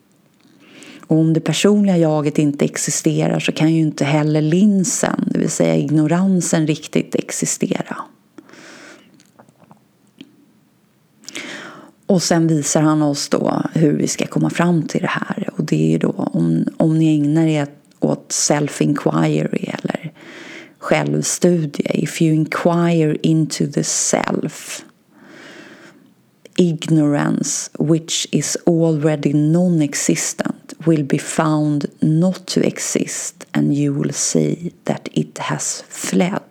Och 1.07 1.17
om 1.17 1.33
det 1.33 1.39
personliga 1.39 1.97
jaget 1.97 2.37
inte 2.37 2.65
existerar 2.65 3.39
så 3.39 3.51
kan 3.51 3.73
ju 3.73 3.81
inte 3.81 4.05
heller 4.05 4.41
linsen, 4.41 5.29
det 5.31 5.39
vill 5.39 5.49
säga 5.49 5.75
ignoransen, 5.75 6.67
riktigt 6.67 7.15
existera. 7.15 7.97
Och 12.07 12.23
sen 12.23 12.47
visar 12.47 12.81
han 12.81 13.01
oss 13.01 13.29
då 13.29 13.61
hur 13.73 13.97
vi 13.97 14.07
ska 14.07 14.25
komma 14.25 14.49
fram 14.49 14.87
till 14.87 15.01
det 15.01 15.07
här. 15.07 15.49
Och 15.57 15.63
det 15.63 15.75
är 15.75 15.91
ju 15.91 15.97
då 15.97 16.11
om, 16.11 16.65
om 16.77 16.97
ni 16.99 17.15
ägnar 17.15 17.47
er 17.47 17.67
åt 17.99 18.29
self-inquiry 18.29 19.75
eller 19.83 20.13
självstudie. 20.77 22.03
If 22.03 22.21
you 22.21 22.35
inquire 22.35 23.17
into 23.21 23.71
the 23.71 23.83
self 23.83 24.85
ignorance 26.57 27.69
which 27.79 28.27
is 28.31 28.57
already 28.65 29.33
non-existent 29.33 30.73
will 30.85 31.03
be 31.03 31.19
found 31.19 31.85
not 31.99 32.45
to 32.45 32.61
exist 32.61 33.45
and 33.51 33.73
you 33.73 34.01
will 34.01 34.13
see 34.13 34.71
that 34.83 35.09
it 35.11 35.37
has 35.37 35.83
fled. 35.89 36.41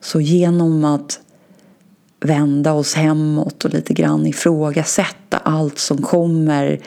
Så 0.00 0.20
genom 0.20 0.84
att 0.84 1.20
vända 2.20 2.72
oss 2.72 2.94
hemåt 2.94 3.64
och 3.64 3.74
lite 3.74 3.94
grann 3.94 4.26
ifrågasätta 4.26 5.38
allt 5.38 5.78
som 5.78 6.02
kommer 6.02 6.80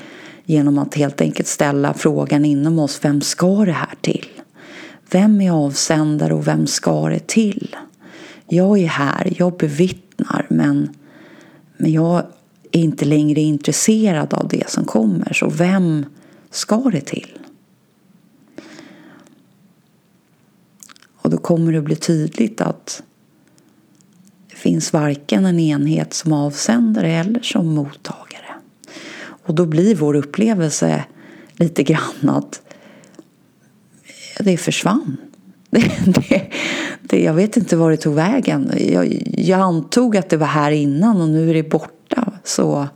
genom 0.45 0.77
att 0.77 0.95
helt 0.95 1.21
enkelt 1.21 1.47
ställa 1.47 1.93
frågan 1.93 2.45
inom 2.45 2.79
oss, 2.79 2.99
vem 3.01 3.21
ska 3.21 3.65
det 3.65 3.71
här 3.71 3.95
till? 4.01 4.27
Vem 5.11 5.41
är 5.41 5.51
avsändare 5.51 6.33
och 6.33 6.47
vem 6.47 6.67
ska 6.67 7.09
det 7.09 7.27
till? 7.27 7.75
Jag 8.47 8.79
är 8.79 8.87
här, 8.87 9.33
jag 9.37 9.57
bevittnar, 9.57 10.45
men 10.49 10.95
men 11.79 11.91
jag 11.91 12.23
är 12.71 12.79
inte 12.79 13.05
längre 13.05 13.41
intresserad 13.41 14.33
av 14.33 14.47
det 14.47 14.69
som 14.69 14.85
kommer, 14.85 15.33
så 15.33 15.49
vem 15.49 16.05
ska 16.49 16.77
det 16.77 17.01
till? 17.01 17.39
Och 21.15 21.29
då 21.29 21.37
kommer 21.37 21.71
det 21.71 21.77
att 21.77 21.83
bli 21.83 21.95
tydligt 21.95 22.61
att 22.61 23.03
det 24.49 24.55
finns 24.55 24.93
varken 24.93 25.45
en 25.45 25.59
enhet 25.59 26.13
som 26.13 26.33
avsändare 26.33 27.11
eller 27.11 27.41
som 27.41 27.67
mottagare. 27.67 28.55
Och 29.21 29.55
då 29.55 29.65
blir 29.65 29.95
vår 29.95 30.15
upplevelse 30.15 31.03
lite 31.53 31.83
grann 31.83 32.29
att 32.29 32.61
det 34.39 34.57
försvann. 34.57 35.17
Det, 35.71 35.91
det, 36.05 36.48
det, 37.09 37.23
jag 37.23 37.33
vet 37.33 37.57
inte 37.57 37.75
var 37.75 37.91
det 37.91 37.97
tog 37.97 38.15
vägen. 38.15 38.71
Jag, 38.77 39.23
jag 39.37 39.59
antog 39.59 40.17
att 40.17 40.29
det 40.29 40.37
var 40.37 40.47
här 40.47 40.71
innan 40.71 41.21
och 41.21 41.29
nu 41.29 41.49
är 41.49 41.53
det 41.53 41.69
borta. 41.69 42.33
så 42.43 42.87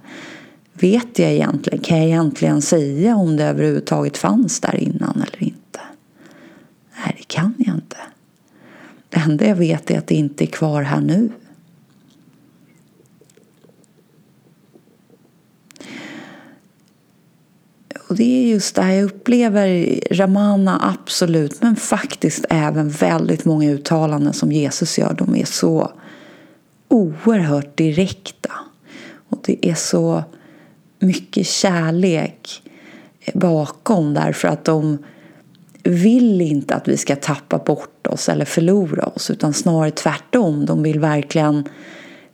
vet 0.74 1.20
jag 1.20 1.32
egentligen, 1.32 1.80
kan 1.80 1.98
jag 1.98 2.08
egentligen 2.08 2.62
säga 2.62 3.16
om 3.16 3.38
det 3.38 3.44
överhuvudtaget 3.44 4.18
fanns 4.18 4.60
där 4.60 4.76
innan 4.76 5.24
eller 5.28 5.44
inte? 5.44 5.80
Nej, 7.06 7.16
det 7.18 7.28
kan 7.28 7.54
jag 7.58 7.76
inte. 7.76 7.98
Det 9.10 9.20
enda 9.20 9.46
jag 9.46 9.56
vet 9.56 9.92
är 9.92 9.98
att 9.98 10.08
det 10.08 10.16
inte 10.16 10.44
är 10.44 10.48
kvar 10.48 10.82
här 10.82 11.02
nu. 11.02 11.30
Och 18.14 18.18
det 18.18 18.44
är 18.44 18.48
just 18.48 18.76
det 18.76 18.82
här 18.82 18.94
jag 18.94 19.06
upplever 19.06 20.00
Ramana 20.12 20.80
absolut, 20.84 21.62
men 21.62 21.76
faktiskt 21.76 22.46
även 22.50 22.90
väldigt 22.90 23.46
många 23.46 23.72
uttalanden 23.72 24.34
som 24.34 24.52
Jesus 24.52 25.00
gör. 25.00 25.14
De 25.14 25.36
är 25.36 25.46
så 25.46 25.92
oerhört 26.88 27.78
direkta. 27.78 28.52
Och 29.30 29.40
det 29.46 29.68
är 29.68 29.76
så 29.76 30.24
mycket 31.00 31.48
kärlek 31.48 32.62
bakom 33.34 34.14
därför 34.14 34.48
att 34.48 34.66
de 34.66 34.98
vill 35.84 36.42
inte 36.42 36.76
att 36.76 36.88
vi 36.88 36.98
ska 36.98 37.16
tappa 37.16 37.58
bort 37.58 38.08
oss 38.08 38.30
eller 38.30 38.46
förlora 38.46 39.06
oss 39.06 39.30
utan 39.30 39.54
snarare 39.54 39.92
tvärtom. 39.92 40.66
De 40.66 40.84
vill 40.84 41.00
verkligen 41.00 41.70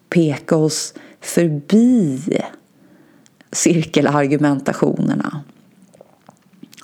peka 0.09 0.55
oss 0.55 0.93
förbi 1.21 2.21
cirkelargumentationerna 3.51 5.43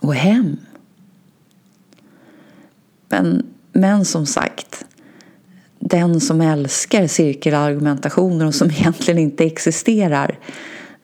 och 0.02 0.16
hem. 0.16 0.58
Men, 3.10 3.46
men 3.72 4.06
som 4.06 4.26
sagt, 4.26 4.86
den 5.80 6.22
som 6.22 6.42
älskar 6.42 7.08
cirkelargumentationer 7.08 8.46
och 8.46 8.56
som 8.56 8.72
egentligen 8.72 9.20
inte 9.20 9.46
existerar 9.46 10.40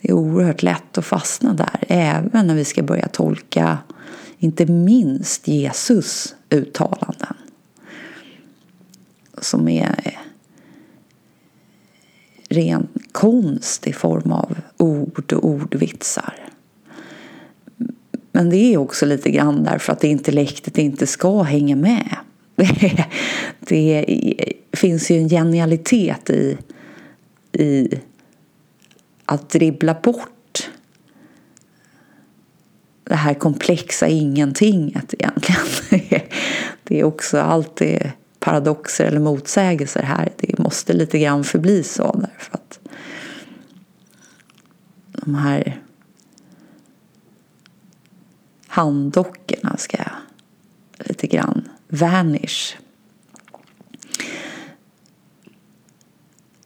det 0.02 0.10
är 0.10 0.14
oerhört 0.14 0.64
lätt 0.64 0.98
att 0.98 1.06
fastna 1.06 1.54
där 1.54 1.84
även 1.88 2.48
när 2.48 2.56
vi 2.56 2.66
ska 2.66 2.84
börja 2.84 3.08
tolka 3.08 3.78
inte 4.38 4.66
minst 4.66 5.48
Jesus 5.48 6.36
uttalanden 6.50 7.36
som 9.42 9.68
är 9.68 10.20
ren 12.50 12.88
konst 13.12 13.88
i 13.88 13.94
form 13.94 14.32
av 14.32 14.58
ord 14.78 15.34
och 15.34 15.46
ordvitsar. 15.46 16.51
Men 18.32 18.50
det 18.50 18.74
är 18.74 18.78
också 18.78 19.06
lite 19.06 19.32
grann 19.32 19.64
därför 19.64 19.94
att 19.94 20.04
intellektet 20.04 20.78
inte 20.78 21.08
ska 21.08 21.42
hänga 21.42 21.76
med. 21.76 22.16
Det, 22.56 23.06
det 23.60 24.06
finns 24.74 25.12
ju 25.12 25.18
en 25.18 25.30
genialitet 25.30 26.30
i, 26.30 26.58
i 27.52 28.00
att 29.26 29.50
dribbla 29.50 29.94
bort 29.94 30.70
det 33.04 33.16
här 33.16 33.34
komplexa 33.34 34.08
ingentinget 34.08 35.14
egentligen. 35.14 35.62
Det 36.84 37.00
är 37.00 37.04
också 37.04 37.40
alltid 37.40 38.12
paradoxer 38.40 39.06
eller 39.06 39.20
motsägelser 39.20 40.04
här. 40.04 40.32
Det 40.38 40.60
måste 40.60 40.94
lite 40.94 41.20
grann 41.20 41.44
förbli 41.44 41.84
så 41.84 42.12
därför 42.22 42.54
att 42.54 42.80
de 45.12 45.36
här 45.36 45.82
handdockorna 48.72 49.78
ska 49.78 49.98
lite 50.98 51.28
grann 51.28 51.70
vanish. 51.88 52.78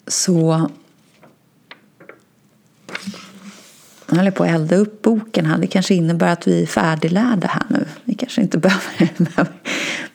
Så 0.08 0.70
jag 4.10 4.16
håller 4.16 4.32
på 4.32 4.43
att 4.43 4.49
elda 4.49 4.76
upp 4.76 5.01
boken 5.01 5.45
här. 5.45 5.58
Det 5.58 5.68
kanske 5.68 5.95
innebär 5.95 6.34
att 6.34 6.47
vi 6.47 6.62
är 6.62 6.66
färdiglärda 6.66 7.47
här 7.47 7.64
nu. 7.70 7.86
Vi 8.03 8.14
kanske 8.14 8.41
inte 8.41 8.58
behöver, 8.58 9.14
behöver, 9.24 9.53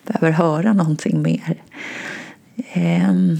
behöver 0.03 0.31
höra 0.31 0.73
någonting 0.73 1.21
mer. 1.21 1.63
Um. 3.09 3.39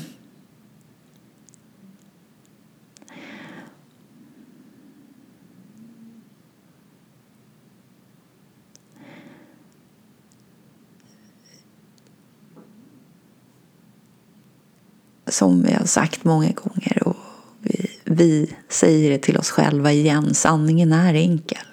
Som 15.42 15.64
vi 15.64 15.74
har 15.74 15.86
sagt 15.86 16.24
många 16.24 16.52
gånger 16.52 17.04
och 17.08 17.16
vi, 17.62 17.90
vi, 18.04 18.56
säger 18.70 19.12
det 19.12 19.18
till 19.18 19.38
oss 19.38 19.50
själva 19.50 19.92
igen, 19.92 20.34
sanningen 20.34 20.94
är 20.94 21.14
enkel. 21.14 21.66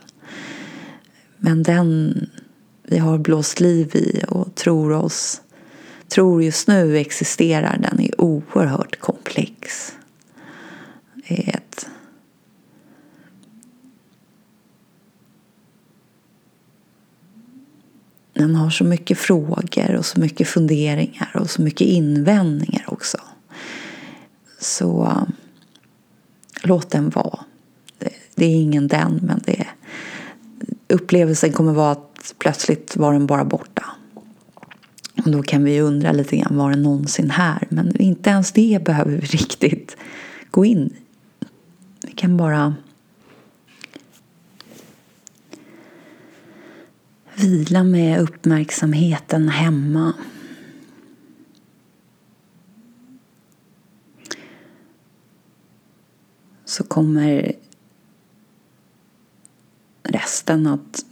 Men 1.36 1.62
den 1.62 2.14
vi 2.82 2.98
har 2.98 3.18
blåst 3.18 3.60
liv 3.60 3.96
i 3.96 4.24
och 4.28 4.54
tror 4.54 4.92
oss 4.92 5.40
tror 6.08 6.42
just 6.42 6.68
nu 6.68 6.98
existerar, 6.98 7.78
den 7.78 8.00
är 8.00 8.20
oerhört 8.20 9.00
komplex. 9.00 9.92
Det 11.14 11.48
är 11.48 11.56
ett 11.56 11.86
Den 18.32 18.54
har 18.54 18.70
så 18.70 18.84
mycket 18.84 19.18
frågor 19.18 19.94
och 19.98 20.06
så 20.06 20.20
mycket 20.20 20.48
funderingar 20.48 21.30
och 21.34 21.50
så 21.50 21.62
mycket 21.62 21.86
invändningar 21.86 22.84
också. 22.86 23.18
Så 24.58 25.26
låt 26.62 26.90
den 26.90 27.10
vara. 27.10 27.38
Det, 28.34 28.44
är 28.44 28.54
ingen 28.54 28.88
den, 28.88 29.20
men 29.22 29.40
det, 29.44 29.66
upplevelsen 30.88 31.52
kommer 31.52 31.72
vara 31.72 31.92
att 31.92 32.34
plötsligt 32.38 32.96
var 32.96 33.12
den 33.12 33.26
bara 33.26 33.44
borta. 33.44 33.84
Och 35.24 35.30
då 35.30 35.42
kan 35.42 35.64
vi 35.64 35.80
undra 35.80 36.12
lite 36.12 36.36
grann, 36.36 36.56
var 36.56 36.70
den 36.70 36.82
någonsin 36.82 37.30
här? 37.30 37.66
Men 37.70 38.00
inte 38.00 38.30
ens 38.30 38.52
det 38.52 38.84
behöver 38.84 39.10
vi 39.10 39.18
riktigt 39.26 39.96
gå 40.50 40.64
in 40.64 40.86
i. 40.86 40.96
Vi 42.06 42.12
kan 42.12 42.36
bara 42.36 42.74
vila 47.34 47.84
med 47.84 48.20
uppmärksamheten 48.20 49.48
hemma. 49.48 50.12
Så 56.64 56.84
kommer 56.98 57.52
resten 60.02 60.66
att 60.66 61.04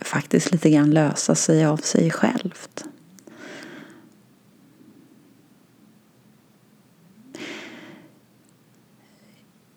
faktiskt 0.00 0.52
lite 0.52 0.70
grann 0.70 0.90
lösa 0.90 1.34
sig 1.34 1.66
av 1.66 1.76
sig 1.76 2.10
självt. 2.10 2.84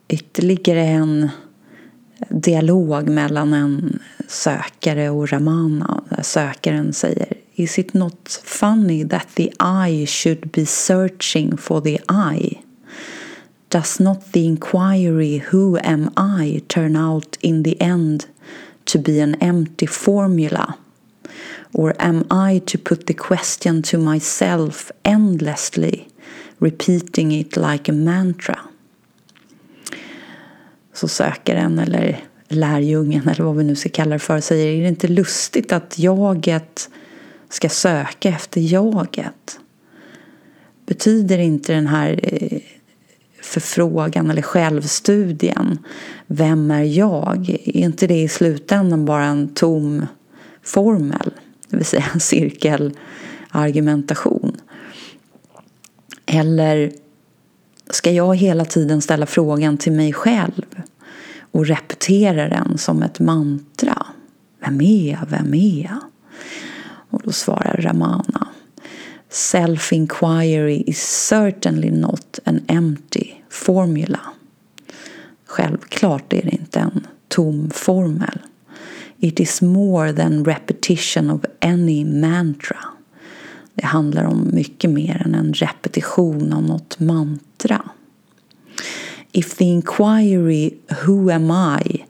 Ytterligare 0.08 0.82
en 0.82 1.30
dialog 2.30 3.10
mellan 3.10 3.54
en 3.54 4.00
sökare 4.28 5.10
och 5.10 5.32
Ramana 5.32 6.04
där 6.10 6.24
sökaren 6.24 6.94
säger 6.94 7.34
Is 7.54 7.80
it 7.80 7.94
not 7.94 8.42
funny 8.44 9.10
that 9.10 9.28
the 9.36 9.52
eye 9.60 10.06
should 10.08 10.52
be 10.52 10.66
searching 10.66 11.58
for 11.58 11.82
the 11.82 12.00
eye? 12.10 12.67
Does 13.70 14.00
not 14.00 14.32
the 14.32 14.46
inquiry 14.46 15.44
who 15.52 15.78
am 15.84 16.10
I 16.16 16.62
turn 16.68 16.96
out 16.96 17.38
in 17.42 17.64
the 17.64 17.82
end 17.82 18.26
to 18.86 19.00
be 19.00 19.20
an 19.20 19.36
empty 19.36 19.88
formula? 19.88 20.78
Or 21.74 21.94
am 22.00 22.26
I 22.32 22.60
to 22.66 22.78
put 22.78 23.08
the 23.08 23.14
question 23.14 23.82
to 23.84 23.98
myself 23.98 24.92
endlessly, 25.04 26.08
repeating 26.60 27.32
it 27.32 27.58
like 27.58 27.92
a 27.92 27.94
mantra? 27.94 28.60
Så 30.94 31.08
sökaren 31.08 31.80
eller 31.80 32.24
lärjungen 32.48 33.28
eller 33.28 33.44
vad 33.44 33.56
vi 33.56 33.64
nu 33.64 33.76
ska 33.76 33.90
kalla 33.90 34.16
det 34.16 34.20
för 34.20 34.40
säger 34.40 34.78
är 34.78 34.82
det 34.82 34.88
inte 34.88 35.08
lustigt 35.08 35.74
att 35.74 36.00
jaget 36.00 36.90
ska 37.50 37.70
söka 37.70 38.30
efter 38.30 38.62
jaget? 38.62 39.60
Betyder 40.86 41.38
inte 41.38 41.74
den 41.74 41.88
här 41.88 42.20
eh, 42.24 42.57
förfrågan 43.48 44.32
eller 44.32 44.42
självstudien 44.42 45.80
Vem 46.28 46.72
är 46.72 46.84
jag? 46.84 47.50
Är 47.50 47.78
inte 47.78 48.08
det 48.08 48.22
i 48.22 48.28
slutändan 48.28 49.06
bara 49.06 49.26
en 49.26 49.54
tom 49.54 50.06
formel? 50.64 51.32
Det 51.70 51.78
vill 51.78 51.86
säga 51.86 52.06
en 52.14 52.20
cirkelargumentation. 52.20 54.58
Eller 56.26 56.92
ska 57.90 58.12
jag 58.12 58.36
hela 58.36 58.66
tiden 58.66 59.02
ställa 59.02 59.26
frågan 59.26 59.78
till 59.78 59.92
mig 59.92 60.14
själv 60.14 60.66
och 61.52 61.66
repetera 61.66 62.50
den 62.50 62.78
som 62.78 63.04
ett 63.04 63.20
mantra? 63.20 64.06
Vem 64.60 64.82
är 64.82 65.12
jag? 65.12 65.28
Vem 65.30 65.54
är 65.54 65.84
jag? 65.84 66.00
Och 67.10 67.22
då 67.24 67.32
svarar 67.32 67.82
Ramana 67.82 68.37
Self-inquiry 69.30 70.84
is 70.88 70.98
certainly 70.98 71.92
not 71.92 72.40
an 72.46 72.66
empty 72.68 73.44
formula. 73.50 74.20
självklart 75.58 76.34
är 76.34 76.42
det 76.42 76.56
inte 76.56 76.80
en 76.80 77.08
tom 77.28 77.70
formel. 77.70 78.40
It 79.20 79.40
is 79.40 79.62
more 79.62 80.14
than 80.14 80.46
repetition 80.46 81.30
of 81.30 81.42
any 81.62 82.06
mantra. 82.06 82.78
Det 83.76 83.86
handlar 83.86 84.24
om 84.24 84.50
mycket 84.54 84.90
mer 84.90 85.22
än 85.26 85.36
en 85.36 85.54
repetition 85.54 86.54
av 86.54 86.64
något 86.64 87.00
mantra. 87.00 87.90
If 89.32 89.56
the 89.56 89.66
inquiry 89.66 90.74
Who 91.06 91.32
am 91.32 91.52
I 91.82 92.06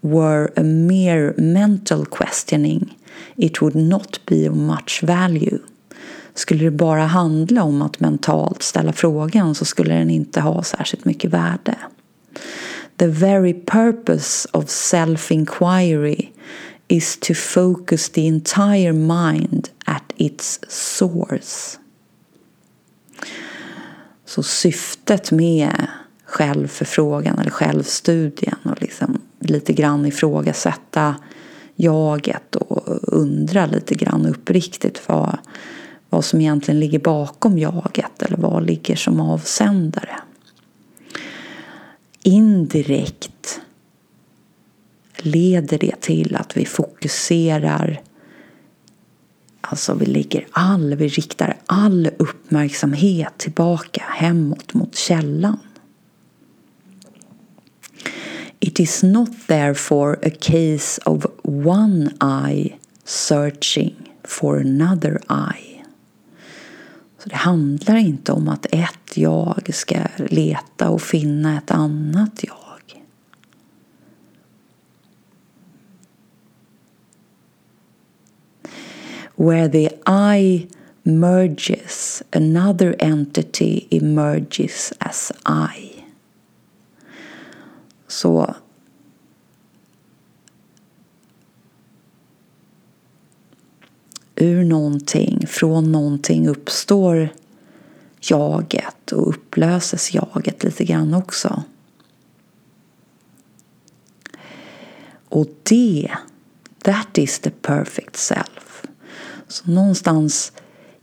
were 0.00 0.48
a 0.56 0.62
mere 0.62 1.34
mental 1.36 2.06
questioning 2.06 2.98
it 3.36 3.62
would 3.62 3.76
not 3.76 4.20
be 4.26 4.48
of 4.48 4.56
much 4.56 5.02
value. 5.02 5.58
Skulle 6.34 6.64
det 6.64 6.70
bara 6.70 7.06
handla 7.06 7.62
om 7.62 7.82
att 7.82 8.00
mentalt 8.00 8.62
ställa 8.62 8.92
frågan 8.92 9.54
så 9.54 9.64
skulle 9.64 9.94
den 9.94 10.10
inte 10.10 10.40
ha 10.40 10.62
särskilt 10.62 11.04
mycket 11.04 11.30
värde. 11.30 11.76
The 12.96 13.06
very 13.06 13.54
purpose 13.54 14.48
of 14.52 14.64
self-inquiry 14.64 16.28
is 16.88 17.18
to 17.20 17.34
focus 17.34 18.10
the 18.10 18.28
entire 18.28 18.92
mind 18.92 19.68
at 19.84 20.02
its 20.16 20.60
source. 20.68 21.78
Så 24.24 24.42
syftet 24.42 25.32
med 25.32 25.86
självförfrågan 26.24 27.38
eller 27.38 27.50
självstudien 27.50 28.56
och 28.64 28.82
liksom 28.82 29.20
lite 29.38 29.72
grann 29.72 30.06
ifrågasätta 30.06 31.14
jaget 31.76 32.56
och 32.56 32.98
undra 33.02 33.66
lite 33.66 33.94
grann 33.94 34.26
uppriktigt 34.26 35.08
vad, 35.08 35.38
vad 36.12 36.24
som 36.24 36.40
egentligen 36.40 36.80
ligger 36.80 36.98
bakom 36.98 37.58
jaget 37.58 38.22
eller 38.22 38.36
vad 38.36 38.66
ligger 38.66 38.96
som 38.96 39.20
avsändare. 39.20 40.20
Indirekt 42.22 43.60
leder 45.16 45.78
det 45.78 46.00
till 46.00 46.36
att 46.36 46.56
vi 46.56 46.66
fokuserar 46.66 48.00
Alltså 49.60 49.94
vi 49.94 50.06
lägger 50.06 50.46
all, 50.50 50.94
vi 50.94 51.08
riktar 51.08 51.56
all 51.66 52.10
uppmärksamhet 52.18 53.38
tillbaka 53.38 54.02
hemåt 54.08 54.74
mot 54.74 54.94
källan. 54.94 55.58
It 58.60 58.80
is 58.80 59.02
not 59.02 59.30
therefore 59.46 60.16
a 60.22 60.30
case 60.40 61.00
of 61.04 61.26
one 61.66 62.10
eye 62.20 62.78
searching 63.04 63.94
for 64.24 64.60
another 64.60 65.20
eye. 65.28 65.71
Så 67.22 67.28
det 67.28 67.36
handlar 67.36 67.96
inte 67.96 68.32
om 68.32 68.48
att 68.48 68.66
ett 68.70 69.16
jag 69.16 69.74
ska 69.74 69.96
leta 70.16 70.90
och 70.90 71.02
finna 71.02 71.58
ett 71.58 71.70
annat 71.70 72.44
jag. 72.44 73.02
Where 79.34 79.68
the 79.68 79.88
I 80.36 80.68
merges, 81.02 82.22
another 82.30 82.96
entity 82.98 83.86
emerges 83.90 84.92
as 84.98 85.32
I. 85.48 86.04
Så 88.08 88.54
ur 94.42 94.64
någonting, 94.64 95.46
från 95.46 95.92
någonting 95.92 96.48
uppstår 96.48 97.28
jaget 98.20 99.12
och 99.12 99.28
upplöses 99.28 100.14
jaget 100.14 100.64
lite 100.64 100.84
grann 100.84 101.14
också. 101.14 101.62
Och 105.28 105.48
det, 105.62 106.10
that 106.82 107.18
is 107.18 107.38
the 107.38 107.50
perfect 107.50 108.16
self. 108.16 108.82
Så 109.48 109.70
någonstans 109.70 110.52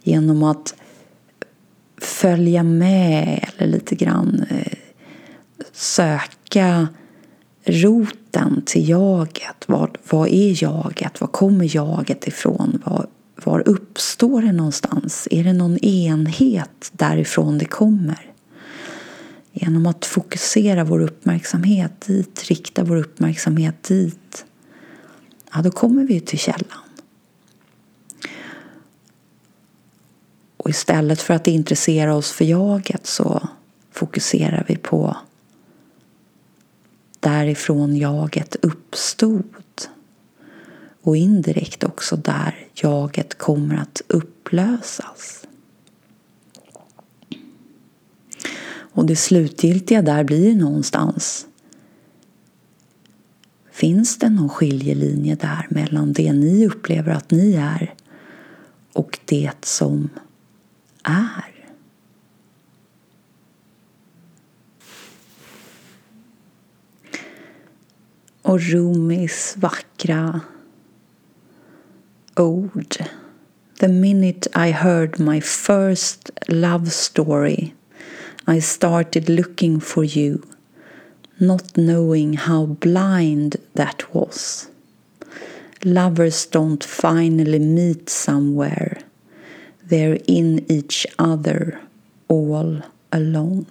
genom 0.04 0.44
att 0.44 0.76
följa 1.98 2.64
med 2.64 3.50
eller 3.58 3.68
lite 3.68 3.96
grann 3.96 4.46
eh, 4.50 4.78
söka 5.72 6.88
roten 7.64 8.62
till 8.66 8.90
jaget. 8.90 9.64
Vad, 9.68 9.98
vad 10.10 10.28
är 10.28 10.64
jaget? 10.64 11.22
Var 11.22 11.28
kommer 11.28 11.76
jaget 11.76 12.28
ifrån? 12.28 12.82
Vad, 12.86 13.08
var 13.46 13.68
uppstår 13.68 14.42
det 14.42 14.52
någonstans? 14.52 15.28
Är 15.32 15.44
det 15.44 15.54
någon 15.54 15.78
enhet 15.78 16.90
därifrån 16.92 17.58
det 17.58 17.66
kommer? 17.66 18.32
Genom 19.52 19.86
att 19.86 20.06
fokusera 20.06 20.84
vår 20.84 21.00
uppmärksamhet 21.00 22.02
dit, 22.02 22.44
rikta 22.44 22.84
vår 22.84 22.96
uppmärksamhet 22.96 23.84
dit, 23.84 24.46
ja, 25.54 25.62
då 25.62 25.72
kommer 25.72 26.04
vi 26.04 26.20
till 26.20 26.40
källan. 26.40 26.80
Och 30.58 30.70
istället 30.70 31.22
för 31.22 31.34
att 31.34 31.48
intressera 31.48 32.16
oss 32.16 32.32
för 32.32 32.46
jaget 32.46 33.08
så 33.08 33.50
fokuserar 33.92 34.66
vi 34.68 34.78
på 34.78 35.18
därifrån 37.20 37.96
jaget 37.96 38.56
uppstod 38.62 39.44
och 41.10 41.18
indirekt 41.18 41.84
också 41.84 42.16
där 42.16 42.68
jaget 42.74 43.38
kommer 43.38 43.76
att 43.76 44.02
upplösas. 44.08 45.48
Och 48.72 49.06
det 49.06 49.16
slutgiltiga 49.16 50.02
där 50.02 50.24
blir 50.24 50.56
någonstans 50.56 51.46
Finns 53.72 54.18
det 54.18 54.30
någon 54.30 54.50
skiljelinje 54.50 55.36
där 55.36 55.68
mellan 55.70 56.14
det 56.14 56.34
ni 56.34 56.68
upplever 56.68 57.12
att 57.12 57.32
ni 57.32 57.56
är 57.56 57.94
och 58.94 59.20
det 59.26 59.66
som 59.66 60.10
är? 61.04 61.50
och 68.42 68.62
Rumis 68.62 69.56
vackra 69.58 70.42
ord. 72.40 72.98
The 73.80 73.90
minute 73.90 74.48
I 74.56 74.72
heard 74.72 75.20
my 75.20 75.40
first 75.40 76.32
love 76.48 76.92
story 76.92 77.74
I 78.48 78.60
started 78.60 79.30
looking 79.30 79.80
for 79.80 80.04
you 80.04 80.44
not 81.40 81.78
knowing 81.78 82.34
how 82.34 82.66
blind 82.66 83.56
that 83.76 84.14
was. 84.14 84.70
Lovers 85.86 86.46
don't 86.46 86.84
finally 86.84 87.60
meet 87.60 88.10
somewhere. 88.10 88.98
They're 89.86 90.20
in 90.28 90.70
each 90.70 91.08
other 91.18 91.80
all 92.28 92.82
alone. 93.12 93.68